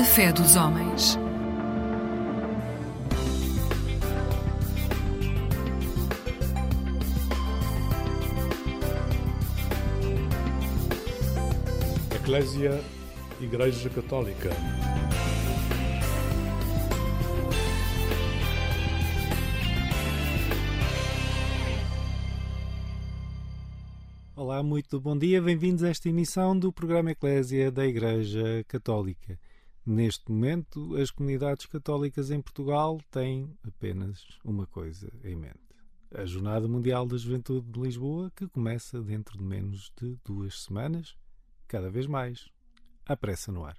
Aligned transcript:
A 0.00 0.02
fé 0.02 0.32
dos 0.32 0.56
homens. 0.56 1.18
Eclésia, 12.14 12.82
Igreja 13.42 13.90
Católica. 13.90 14.48
Olá, 24.34 24.62
muito 24.62 24.98
bom 24.98 25.14
dia, 25.14 25.42
bem-vindos 25.42 25.84
a 25.84 25.90
esta 25.90 26.08
emissão 26.08 26.58
do 26.58 26.72
programa 26.72 27.10
Eclésia 27.10 27.70
da 27.70 27.86
Igreja 27.86 28.64
Católica. 28.66 29.38
Neste 29.84 30.30
momento, 30.30 30.94
as 30.96 31.10
comunidades 31.10 31.66
católicas 31.66 32.30
em 32.30 32.40
Portugal 32.40 33.00
têm 33.10 33.56
apenas 33.66 34.22
uma 34.44 34.66
coisa 34.66 35.10
em 35.24 35.34
mente: 35.34 35.58
a 36.14 36.24
Jornada 36.26 36.68
Mundial 36.68 37.06
da 37.06 37.16
Juventude 37.16 37.70
de 37.70 37.80
Lisboa, 37.80 38.30
que 38.36 38.46
começa 38.46 39.00
dentro 39.00 39.38
de 39.38 39.44
menos 39.44 39.90
de 40.00 40.18
duas 40.24 40.62
semanas, 40.64 41.16
cada 41.66 41.90
vez 41.90 42.06
mais, 42.06 42.48
à 43.06 43.16
pressa 43.16 43.50
no 43.50 43.64
ar. 43.64 43.76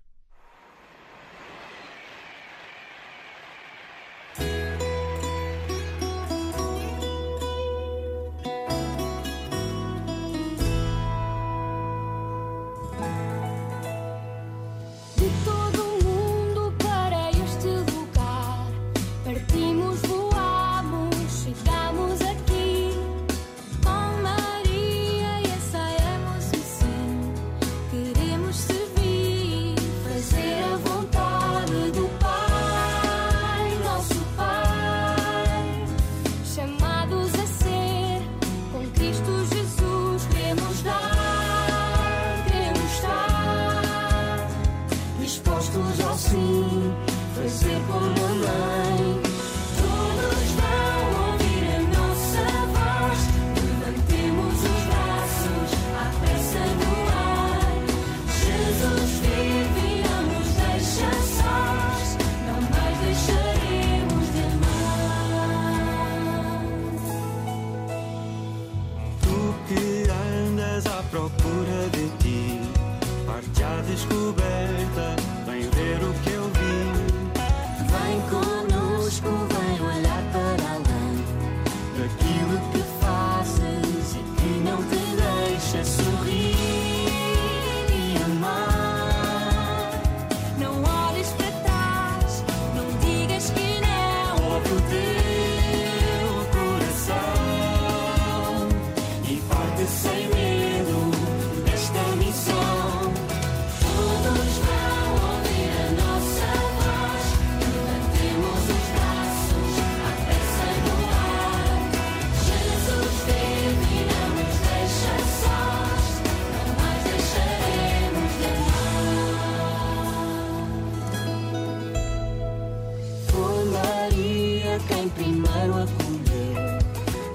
primeiro 125.16 125.84
acolheu 125.84 126.80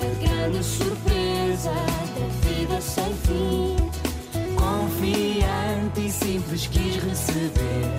a 0.01 0.27
grande 0.27 0.65
surpresa 0.65 1.71
da 1.71 2.49
vida 2.49 2.81
sem 2.81 3.15
fim. 3.15 3.77
Confiante 4.57 6.07
e 6.07 6.11
simples 6.11 6.67
quis 6.67 6.97
receber 7.03 7.91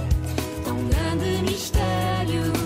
tão 0.63 0.75
grande 0.87 1.43
mistério. 1.43 2.56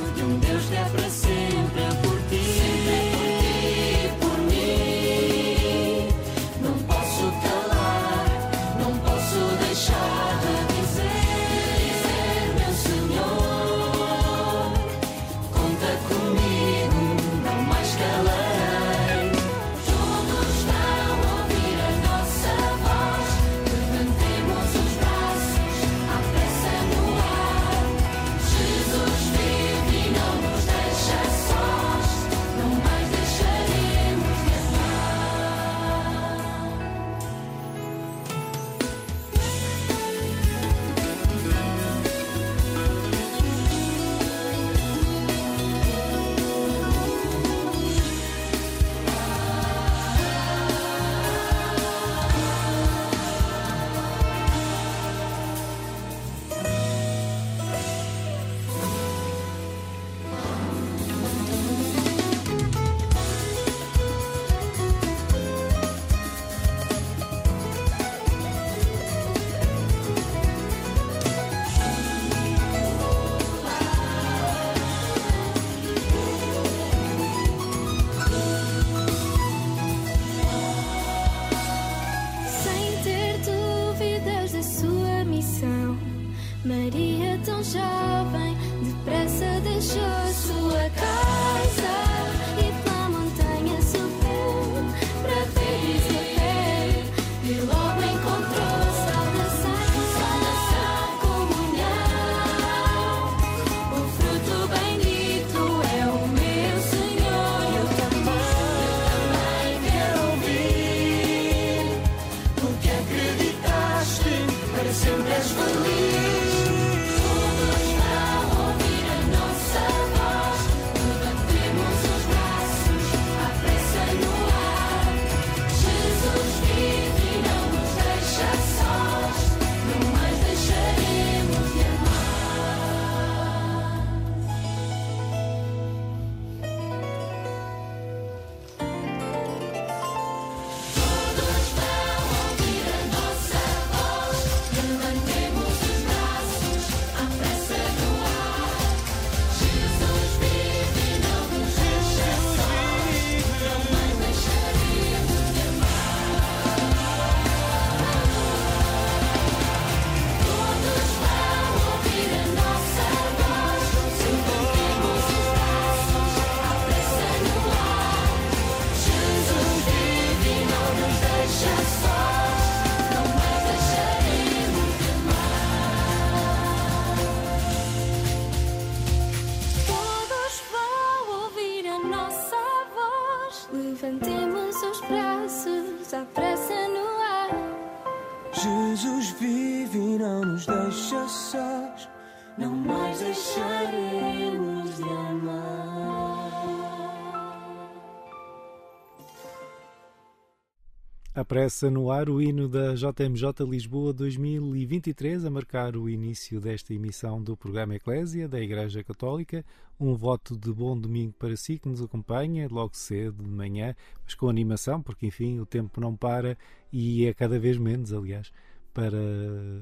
Pressa 201.46 201.90
no 201.90 202.12
ar 202.12 202.30
o 202.30 202.42
hino 202.42 202.68
da 202.68 202.94
JMJ 202.94 203.66
Lisboa 203.68 204.14
2023 204.14 205.46
a 205.46 205.50
marcar 205.50 205.96
o 205.96 206.10
início 206.10 206.60
desta 206.60 206.94
emissão 206.94 207.42
do 207.42 207.58
programa 207.58 207.96
Eclésia 207.96 208.48
da 208.48 208.60
Igreja 208.60 209.04
Católica. 209.04 209.66
Um 210.00 210.14
voto 210.14 210.56
de 210.56 210.72
bom 210.72 210.98
domingo 210.98 211.34
para 211.34 211.56
si 211.56 211.80
que 211.80 211.90
nos 211.90 212.02
acompanha 212.02 212.68
logo 212.70 212.96
cedo 212.96 213.44
de 213.44 213.50
manhã, 213.50 213.96
mas 214.24 214.36
com 214.36 214.50
animação, 214.50 215.02
porque 215.02 215.26
enfim 215.26 215.60
o 215.60 215.66
tempo 215.66 216.00
não 216.00 216.16
para 216.16 216.58
e 216.92 217.26
é 217.26 217.34
cada 217.34 217.58
vez 217.58 217.78
menos, 217.78 218.14
aliás, 218.14 218.52
para 218.94 219.18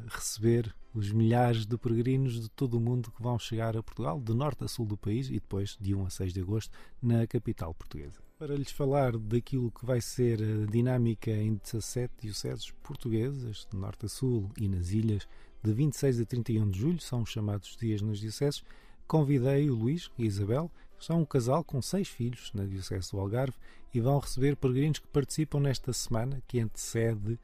receber 0.07 0.73
os 0.93 1.11
milhares 1.11 1.65
de 1.65 1.77
peregrinos 1.77 2.39
de 2.39 2.49
todo 2.49 2.75
o 2.75 2.79
mundo 2.79 3.11
que 3.11 3.21
vão 3.21 3.37
chegar 3.37 3.75
a 3.75 3.83
Portugal, 3.83 4.21
de 4.21 4.33
norte 4.33 4.63
a 4.63 4.67
sul 4.67 4.85
do 4.85 4.97
país 4.97 5.29
e 5.29 5.33
depois 5.33 5.77
de 5.79 5.93
1 5.93 6.05
a 6.05 6.09
6 6.09 6.33
de 6.33 6.41
agosto 6.41 6.77
na 7.01 7.27
capital 7.27 7.73
portuguesa 7.73 8.28
para 8.39 8.55
lhes 8.55 8.71
falar 8.71 9.17
daquilo 9.17 9.69
que 9.69 9.85
vai 9.85 9.99
ser 9.99 10.41
a 10.41 10.71
dinâmica 10.71 11.29
em 11.29 11.55
17 11.55 12.13
dioceses 12.21 12.71
portuguesas, 12.81 13.67
de 13.69 13.77
norte 13.77 14.05
a 14.05 14.09
sul 14.09 14.49
e 14.57 14.69
nas 14.69 14.91
ilhas, 14.91 15.27
de 15.61 15.73
26 15.73 16.21
a 16.21 16.25
31 16.25 16.69
de 16.69 16.79
julho, 16.79 17.01
são 17.01 17.23
os 17.23 17.29
chamados 17.29 17.75
dias 17.75 18.01
nas 18.01 18.17
dioceses, 18.17 18.63
convidei 19.05 19.69
o 19.69 19.75
Luís 19.75 20.09
e 20.17 20.23
a 20.23 20.25
Isabel, 20.25 20.71
são 20.97 21.19
um 21.19 21.25
casal 21.25 21.65
com 21.65 21.81
seis 21.81 22.07
filhos 22.07 22.49
na 22.53 22.63
Diocese 22.63 23.11
do 23.11 23.19
Algarve 23.19 23.57
e 23.93 23.99
vão 23.99 24.17
receber 24.19 24.55
peregrinos 24.55 24.99
que 24.99 25.07
participam 25.07 25.59
nesta 25.59 25.91
semana 25.91 26.41
que 26.47 26.61
antecede 26.61 27.37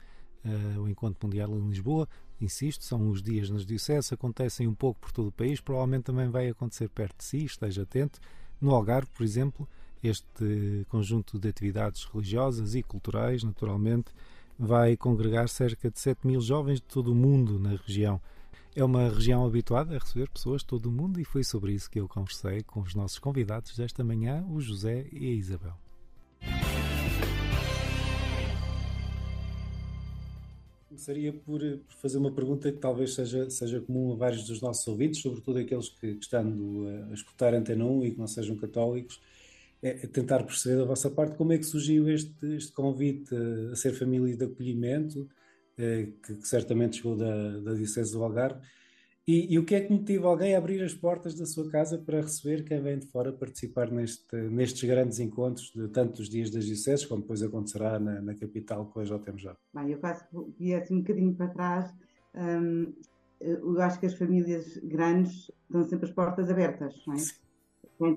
uh, 0.46 0.82
o 0.82 0.88
Encontro 0.88 1.28
Mundial 1.28 1.50
em 1.52 1.68
Lisboa. 1.68 2.08
Insisto, 2.40 2.86
são 2.86 3.10
os 3.10 3.22
dias 3.22 3.50
nas 3.50 3.66
dioceses, 3.66 4.14
acontecem 4.14 4.66
um 4.66 4.74
pouco 4.74 5.02
por 5.02 5.12
todo 5.12 5.28
o 5.28 5.32
país, 5.34 5.60
provavelmente 5.60 6.06
também 6.06 6.30
vai 6.30 6.48
acontecer 6.48 6.88
perto 6.88 7.18
de 7.18 7.26
si, 7.26 7.44
esteja 7.44 7.82
atento. 7.82 8.22
No 8.62 8.74
Algarve, 8.74 9.10
por 9.12 9.24
exemplo, 9.24 9.68
este 10.08 10.86
conjunto 10.90 11.40
de 11.40 11.48
atividades 11.48 12.04
religiosas 12.06 12.76
e 12.76 12.84
culturais, 12.84 13.44
naturalmente, 13.44 14.12
vai 14.58 14.96
congregar 14.96 15.50
cerca 15.50 15.90
de 15.90 16.00
7 16.00 16.26
mil 16.26 16.40
jovens 16.40 16.76
de 16.76 16.88
todo 16.88 17.12
o 17.12 17.16
mundo 17.16 17.60
na 17.60 17.76
região. 17.76 18.22
É 18.76 18.84
uma 18.84 19.10
região 19.10 19.46
habituada 19.46 19.96
a 19.96 20.00
receber 20.00 20.30
pessoas 20.30 20.62
de 20.62 20.68
todo 20.68 20.88
o 20.88 20.92
mundo 20.92 21.20
e 21.20 21.26
foi 21.26 21.44
sobre 21.44 21.74
isso 21.74 21.90
que 21.90 22.00
eu 22.00 22.08
conversei 22.08 22.62
com 22.64 22.82
os 22.82 22.94
nossos 22.94 23.20
convidados 23.20 23.76
desta 23.76 24.04
manhã, 24.04 24.46
o 24.50 24.60
José 24.60 25.08
e 25.12 25.30
a 25.30 25.34
Isabel. 25.34 25.74
Começaria 30.88 31.34
por, 31.34 31.60
por, 31.60 31.96
fazer 32.02 32.18
uma 32.18 32.32
pergunta 32.32 32.72
que 32.72 32.78
talvez 32.78 33.14
seja, 33.14 33.50
seja 33.50 33.82
comum 33.82 34.14
a 34.14 34.16
vários 34.16 34.46
dos 34.46 34.62
nossos 34.62 34.88
ouvintes, 34.88 35.22
sobretudo 35.22 35.60
aqueles 35.60 35.90
que, 35.90 36.16
que 36.16 36.24
estando 36.24 36.88
a, 37.10 37.14
escutar 37.14 37.54
Antena 37.54 37.86
1 37.86 38.06
e 38.06 38.12
que 38.12 38.20
não 38.20 38.28
sejam 38.28 38.56
católicos, 38.56 39.20
é, 39.82 39.90
é 39.90 40.08
tentar 40.08 40.44
perceber 40.44 40.78
da 40.78 40.86
vossa 40.86 41.10
parte 41.10 41.36
como 41.36 41.54
é 41.54 41.58
que 41.58 41.64
surgiu 41.64 42.10
este, 42.10 42.56
este 42.56 42.72
convite 42.72 43.36
a, 43.72 43.76
ser 43.76 43.94
família 43.94 44.36
de 44.36 44.46
acolhimento, 44.46 45.30
é, 45.78 46.08
que, 46.24 46.36
que, 46.36 46.48
certamente 46.48 46.98
chegou 46.98 47.16
da, 47.16 47.60
da 47.60 47.74
Diocese 47.74 48.12
do 48.12 48.24
Algarve, 48.24 48.62
e, 49.28 49.56
e, 49.56 49.58
o 49.58 49.66
que 49.66 49.74
é 49.74 49.82
que 49.82 49.92
motiva 49.92 50.28
alguém 50.28 50.54
a 50.54 50.60
abrir 50.60 50.84
as 50.84 50.94
portas 50.94 51.34
da 51.34 51.48
sua 51.48 51.68
casa 51.72 51.98
para 51.98 52.22
receber 52.22 52.64
quem 52.64 52.80
vem 52.80 53.00
de 53.00 53.08
fora 53.08 53.34
participar 53.34 53.90
neste, 53.90 54.36
nestes 54.36 54.88
grandes 54.88 55.20
encontros 55.20 55.72
de 55.76 55.88
tantos 55.88 56.30
dias 56.30 56.52
das 56.52 56.66
dioceses, 56.66 57.08
como 57.08 57.22
depois 57.22 57.42
acontecerá 57.42 58.00
na, 58.00 58.22
na 58.22 58.36
capital 58.36 58.86
com 58.86 59.00
a 59.00 59.04
JMJ? 59.04 59.54
Bem, 59.74 59.92
eu 59.92 59.98
quase 59.98 60.24
viesse 60.60 60.94
um 60.94 61.00
bocadinho 61.00 61.34
para 61.34 61.48
trás. 61.48 61.92
Hum, 62.36 62.94
eu 63.42 63.82
acho 63.82 64.00
que 64.00 64.06
as 64.06 64.14
famílias 64.14 64.78
grandes 64.84 65.52
dão 65.70 65.84
sempre 65.84 66.06
as 66.06 66.14
portas 66.14 66.50
abertas, 66.50 66.96
não 67.08 67.16
é? 67.16 67.18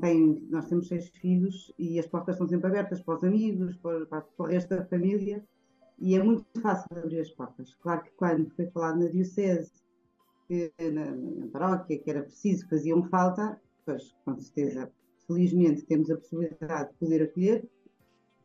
Tem, 0.01 0.47
nós 0.51 0.69
temos 0.69 0.89
seis 0.89 1.09
filhos 1.09 1.73
e 1.79 1.99
as 2.01 2.07
portas 2.07 2.35
estão 2.35 2.49
sempre 2.49 2.67
abertas 2.69 3.01
para 3.01 3.15
os 3.15 3.25
amigos, 3.25 3.77
para, 3.77 4.07
para, 4.07 4.23
para 4.23 4.47
o 4.47 4.49
resto 4.49 4.71
da 4.71 4.85
família 4.85 5.45
e 6.01 6.17
é 6.17 6.23
muito 6.23 6.45
fácil 6.61 6.87
abrir 6.97 7.21
as 7.21 7.31
portas. 7.31 7.75
Claro 7.75 8.03
que 8.03 8.11
quando 8.17 8.51
foi 8.51 8.67
falado 8.67 8.99
na 8.99 9.07
Diocese 9.07 9.71
que 10.49 10.73
na, 10.81 11.15
na 11.15 11.47
paróquia, 11.49 11.99
que 11.99 12.11
era 12.11 12.23
preciso, 12.23 12.69
faziam 12.69 13.03
falta, 13.05 13.61
pois 13.85 14.17
com 14.25 14.37
certeza, 14.39 14.91
felizmente 15.27 15.83
temos 15.83 16.11
a 16.11 16.17
possibilidade 16.17 16.91
de 16.91 16.95
poder 16.97 17.23
acolher, 17.23 17.69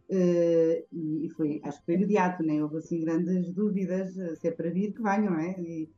uh, 0.10 0.86
e, 0.92 1.30
foi, 1.36 1.62
acho 1.64 1.80
que 1.80 1.86
foi 1.86 1.96
imediato, 1.96 2.44
nem 2.44 2.62
houve 2.62 2.78
assim 2.78 3.00
grandes 3.00 3.52
dúvidas, 3.54 4.14
se 4.14 4.48
é 4.48 4.52
para 4.52 4.70
vir 4.70 4.94
que 4.94 5.02
venham, 5.02 5.32
não 5.32 5.40
é? 5.40 5.60
E 5.62 5.90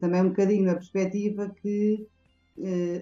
também 0.00 0.22
um 0.22 0.30
bocadinho 0.30 0.64
na 0.64 0.74
perspectiva 0.74 1.50
que 1.60 2.08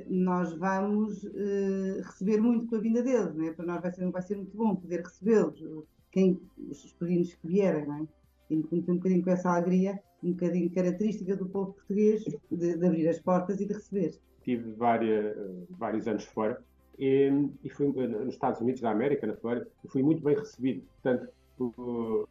nós 0.08 0.52
vamos 0.54 1.24
uh, 1.24 2.02
receber 2.04 2.40
muito 2.40 2.66
com 2.66 2.76
a 2.76 2.80
vinda 2.80 3.02
deles, 3.02 3.34
não 3.34 3.46
é? 3.46 3.52
Para 3.52 3.66
nós 3.66 3.82
vai 3.82 3.92
ser, 3.92 4.10
vai 4.10 4.22
ser 4.22 4.36
muito 4.36 4.56
bom 4.56 4.74
poder 4.74 5.00
recebê-los, 5.00 5.62
quem, 6.10 6.40
os 6.70 6.92
peregrinos 6.94 7.34
que 7.34 7.46
vierem, 7.46 7.86
não 7.86 7.96
é? 7.96 8.06
E 8.50 8.56
um 8.56 8.96
bocadinho 8.96 9.22
com 9.22 9.30
essa 9.30 9.50
alegria 9.50 9.98
um 10.22 10.32
bocadinho 10.32 10.70
característica 10.70 11.36
do 11.36 11.46
povo 11.46 11.72
português 11.72 12.22
de, 12.50 12.76
de 12.76 12.86
abrir 12.86 13.08
as 13.08 13.18
portas 13.18 13.60
e 13.60 13.66
de 13.66 13.72
receber. 13.72 14.14
Tive 14.42 14.72
várias, 14.72 15.36
vários 15.70 16.06
anos 16.06 16.24
fora 16.24 16.62
e, 16.98 17.30
e, 17.64 17.68
fui 17.70 17.88
nos 17.88 18.34
Estados 18.34 18.60
Unidos 18.60 18.80
da 18.80 18.90
América, 18.90 19.26
na 19.26 19.36
Flórida, 19.36 19.68
e 19.84 19.88
fui 19.88 20.02
muito 20.02 20.22
bem 20.22 20.36
recebido, 20.36 20.84
tanto 21.02 21.28
pelo, 21.56 22.28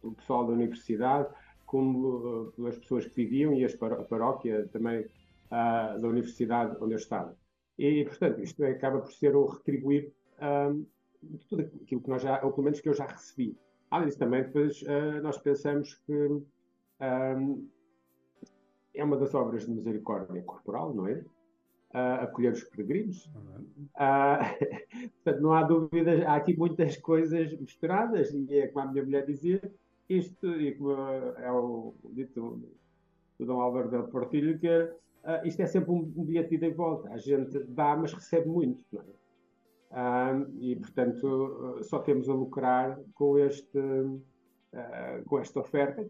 pelo 0.00 0.14
pessoal 0.14 0.46
da 0.46 0.52
universidade 0.52 1.28
como 1.66 2.52
pelas 2.56 2.78
pessoas 2.78 3.06
que 3.06 3.14
viviam 3.14 3.52
e 3.54 3.64
a 3.64 4.04
paróquia 4.08 4.68
também 4.72 5.06
uh, 5.46 6.00
da 6.00 6.08
universidade 6.08 6.76
onde 6.80 6.94
eu 6.94 6.98
estava. 6.98 7.36
E, 7.78 8.04
portanto, 8.04 8.40
isto 8.40 8.64
acaba 8.64 9.00
por 9.00 9.12
ser 9.12 9.34
o 9.34 9.46
retribuir 9.46 10.12
um, 10.40 10.86
de 11.22 11.44
tudo 11.46 11.62
aquilo 11.82 12.00
que 12.00 12.08
nós 12.08 12.22
já, 12.22 12.42
ou 12.44 12.52
pelo 12.52 12.64
menos 12.64 12.80
que 12.80 12.88
eu 12.88 12.94
já 12.94 13.06
recebi. 13.06 13.56
Além 13.90 14.06
disso, 14.06 14.18
também 14.18 14.42
depois 14.42 14.82
uh, 14.82 15.22
nós 15.22 15.38
pensamos 15.38 15.94
que 16.06 16.42
é 18.94 19.02
uma 19.02 19.16
das 19.16 19.34
obras 19.34 19.66
de 19.66 19.72
misericórdia 19.72 20.40
corporal, 20.42 20.94
não 20.94 21.08
é? 21.08 21.24
Uh, 21.92 22.22
acolher 22.22 22.52
os 22.52 22.64
peregrinos. 22.64 23.26
Uhum. 23.26 23.86
Uh, 23.94 25.10
portanto, 25.22 25.42
não 25.42 25.52
há 25.52 25.62
dúvidas, 25.62 26.22
há 26.22 26.36
aqui 26.36 26.56
muitas 26.56 26.96
coisas 26.96 27.52
misturadas, 27.58 28.32
e 28.32 28.58
é 28.58 28.68
como 28.68 28.88
a 28.88 28.92
minha 28.92 29.04
mulher 29.04 29.26
dizia, 29.26 29.60
isto, 30.08 30.46
e 30.60 30.74
como 30.74 30.92
é 30.92 31.52
o 31.52 31.94
dito 32.10 32.60
do 33.38 33.46
Dom 33.46 33.60
Álvaro 33.60 33.90
del 33.90 34.08
Portillo, 34.08 34.58
que 34.58 34.68
uh, 35.24 35.46
isto 35.46 35.60
é 35.60 35.66
sempre 35.66 35.90
um, 35.90 36.12
um 36.16 36.24
bilhete 36.24 36.50
de 36.50 36.54
ida 36.56 36.66
e 36.66 36.72
volta. 36.72 37.10
A 37.10 37.18
gente 37.18 37.58
dá, 37.64 37.96
mas 37.96 38.12
recebe 38.12 38.48
muito, 38.48 38.84
não 38.92 39.02
é? 39.02 39.24
e, 40.58 40.74
portanto, 40.74 41.78
só 41.82 42.00
temos 42.00 42.28
a 42.28 42.34
lucrar 42.34 42.98
com, 43.14 43.38
este, 43.38 43.78
com 45.26 45.38
esta 45.38 45.60
oferta, 45.60 46.04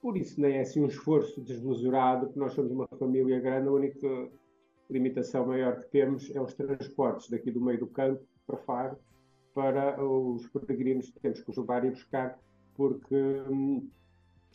por 0.00 0.16
isso, 0.16 0.40
nem 0.40 0.56
é 0.56 0.60
assim 0.62 0.80
um 0.80 0.86
esforço 0.86 1.40
desmesurado, 1.42 2.26
porque 2.26 2.40
nós 2.40 2.54
somos 2.54 2.72
uma 2.72 2.88
família 2.98 3.38
grande, 3.38 3.68
a 3.68 3.72
única 3.72 4.30
limitação 4.88 5.46
maior 5.46 5.80
que 5.80 5.90
temos 5.90 6.34
é 6.34 6.40
os 6.40 6.54
transportes 6.54 7.28
daqui 7.28 7.50
do 7.50 7.60
meio 7.60 7.78
do 7.78 7.86
campo 7.86 8.22
para 8.46 8.56
Faro, 8.56 8.98
para 9.54 10.02
os 10.02 10.46
peregrinos 10.48 11.10
que 11.10 11.20
temos 11.20 11.42
que 11.42 11.50
os 11.50 11.56
levar 11.56 11.84
e 11.84 11.90
buscar, 11.90 12.38
porque 12.74 13.14
hum, 13.14 13.88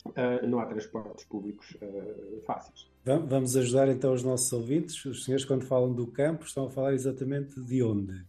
uh, 0.04 0.46
não 0.46 0.58
há 0.58 0.66
transportes 0.66 1.24
públicos 1.24 1.76
uh, 1.82 2.40
fáceis. 2.46 2.90
Vamos 3.04 3.56
ajudar 3.56 3.88
então 3.88 4.12
os 4.12 4.22
nossos 4.22 4.52
ouvintes. 4.52 5.04
Os 5.04 5.24
senhores, 5.24 5.44
quando 5.44 5.64
falam 5.64 5.92
do 5.92 6.06
campo, 6.08 6.44
estão 6.44 6.66
a 6.66 6.70
falar 6.70 6.92
exatamente 6.92 7.60
de 7.60 7.82
onde? 7.82 8.24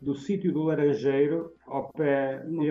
Do 0.00 0.14
sítio 0.14 0.52
do 0.52 0.62
Laranjeiro, 0.62 1.52
ao 1.66 1.92
pé, 1.92 2.38
de, 2.46 2.70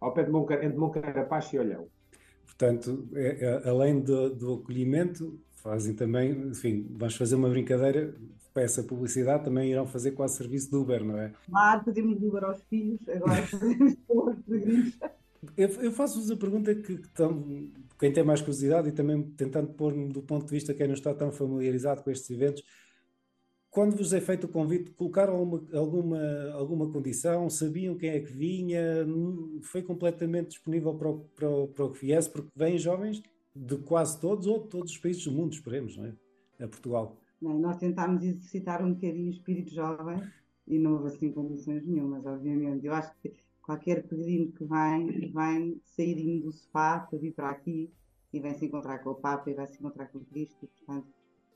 ao 0.00 0.12
pé 0.12 0.22
de 0.22 0.30
Moncar 0.30 0.62
entre 0.62 0.78
Moncarapaz 0.78 1.52
e 1.52 1.58
Olhão. 1.58 1.88
Portanto, 2.44 3.08
é, 3.14 3.44
é, 3.44 3.68
além 3.68 4.00
do, 4.00 4.30
do, 4.34 4.54
acolhimento, 4.54 5.40
fazem 5.54 5.94
também, 5.94 6.30
enfim, 6.30 6.86
vamos 6.90 7.16
fazer 7.16 7.34
uma 7.34 7.48
brincadeira, 7.48 8.14
para 8.52 8.62
essa 8.62 8.84
publicidade 8.84 9.44
também 9.44 9.70
irão 9.70 9.86
fazer 9.86 10.12
quase 10.12 10.36
serviço 10.36 10.70
de 10.70 10.76
Uber, 10.76 11.02
não 11.02 11.18
é? 11.18 11.32
Claro, 11.50 11.84
fazemos 11.84 12.22
Uber 12.22 12.44
aos 12.44 12.62
filhos, 12.64 13.00
agora 13.08 13.42
fazemos 13.48 13.94
peregrinos. 14.46 14.98
Eu, 15.56 15.68
eu 15.82 15.92
faço-vos 15.92 16.30
a 16.30 16.36
pergunta 16.36 16.74
que, 16.74 16.98
que 16.98 17.08
tão, 17.08 17.70
quem 17.98 18.12
tem 18.12 18.24
mais 18.24 18.40
curiosidade 18.40 18.88
e 18.88 18.92
também 18.92 19.22
tentando 19.22 19.72
pôr-me 19.72 20.12
do 20.12 20.22
ponto 20.22 20.46
de 20.46 20.50
vista 20.50 20.74
quem 20.74 20.86
não 20.86 20.94
está 20.94 21.14
tão 21.14 21.32
familiarizado 21.32 22.02
com 22.02 22.10
estes 22.10 22.30
eventos, 22.30 22.62
quando 23.74 23.96
vos 23.96 24.12
é 24.12 24.20
feito 24.20 24.44
o 24.44 24.48
convite, 24.48 24.92
colocaram 24.92 25.34
alguma, 25.34 25.66
alguma, 25.76 26.50
alguma 26.52 26.92
condição? 26.92 27.50
Sabiam 27.50 27.96
quem 27.96 28.10
é 28.10 28.20
que 28.20 28.32
vinha? 28.32 29.04
Foi 29.62 29.82
completamente 29.82 30.50
disponível 30.50 30.94
para 30.94 31.08
o, 31.08 31.18
para 31.34 31.50
o, 31.50 31.66
para 31.66 31.84
o 31.86 31.90
que 31.90 32.06
viesse? 32.06 32.30
Porque 32.30 32.50
vêm 32.54 32.78
jovens 32.78 33.20
de 33.54 33.76
quase 33.78 34.20
todos 34.20 34.46
ou 34.46 34.62
de 34.62 34.68
todos 34.68 34.92
os 34.92 34.98
países 34.98 35.24
do 35.24 35.32
mundo, 35.32 35.54
esperemos, 35.54 35.96
não 35.96 36.04
é? 36.06 36.12
A 36.60 36.68
Portugal. 36.68 37.16
Bem, 37.42 37.58
nós 37.58 37.76
tentámos 37.76 38.22
exercitar 38.22 38.80
um 38.84 38.94
bocadinho 38.94 39.26
o 39.26 39.30
espírito 39.30 39.74
jovem 39.74 40.22
e 40.68 40.78
não 40.78 40.92
houve 40.92 41.08
assim 41.08 41.32
condições 41.32 41.84
nenhumas, 41.84 42.24
obviamente. 42.24 42.86
Eu 42.86 42.94
acho 42.94 43.12
que 43.20 43.32
qualquer 43.64 44.06
peregrino 44.06 44.52
que 44.52 44.64
vem, 44.64 45.32
vem 45.32 45.80
sair 45.82 46.40
do 46.40 46.52
sofá 46.52 47.00
para 47.00 47.18
vir 47.18 47.32
para 47.32 47.50
aqui 47.50 47.90
e 48.32 48.40
vem 48.40 48.54
se 48.54 48.66
encontrar 48.66 48.98
com 48.98 49.10
o 49.10 49.14
Papa 49.14 49.50
e 49.50 49.54
vai 49.54 49.66
se 49.66 49.78
encontrar 49.78 50.06
com 50.08 50.20
Cristo, 50.20 50.64
e, 50.64 50.66
portanto 50.66 51.06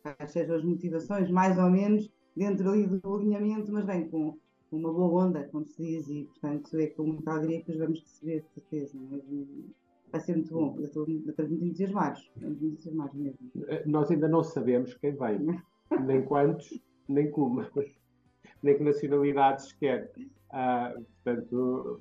quais 0.02 0.32
sejam 0.32 0.56
as 0.56 0.64
motivações, 0.64 1.30
mais 1.30 1.58
ou 1.58 1.68
menos 1.70 2.10
dentro 2.36 2.70
ali 2.70 2.86
do 2.86 3.14
alinhamento, 3.14 3.72
mas 3.72 3.84
vem 3.84 4.08
com, 4.08 4.38
uma 4.70 4.92
boa 4.92 5.26
onda, 5.26 5.44
como 5.50 5.66
se 5.66 5.82
diz, 5.82 6.08
e 6.08 6.24
portanto 6.24 6.78
é 6.78 6.86
com 6.88 7.04
muita 7.04 7.32
alegria 7.32 7.62
que 7.62 7.72
os 7.72 7.78
vamos 7.78 8.00
receber, 8.00 8.42
de 8.42 8.48
certeza. 8.48 8.96
Hum, 8.96 9.64
vai 10.10 10.20
ser 10.20 10.36
muito 10.36 10.54
bom, 10.54 10.76
eu 10.78 10.84
estou 10.84 11.06
estamos 11.08 11.50
muito 11.50 11.64
entusiasmados, 11.64 12.30
muito 12.36 13.16
mesmo. 13.16 13.38
Eh, 13.66 13.82
Nós 13.86 14.10
ainda 14.10 14.28
não 14.28 14.42
sabemos 14.42 14.94
quem 14.94 15.12
vem, 15.12 15.60
nem 16.04 16.22
quantos, 16.24 16.80
nem 17.08 17.30
como, 17.30 17.60
nem 18.62 18.76
que 18.76 18.84
nacionalidades 18.84 19.72
quer. 19.72 20.10
Ah, 20.50 20.94
portanto, 21.24 22.00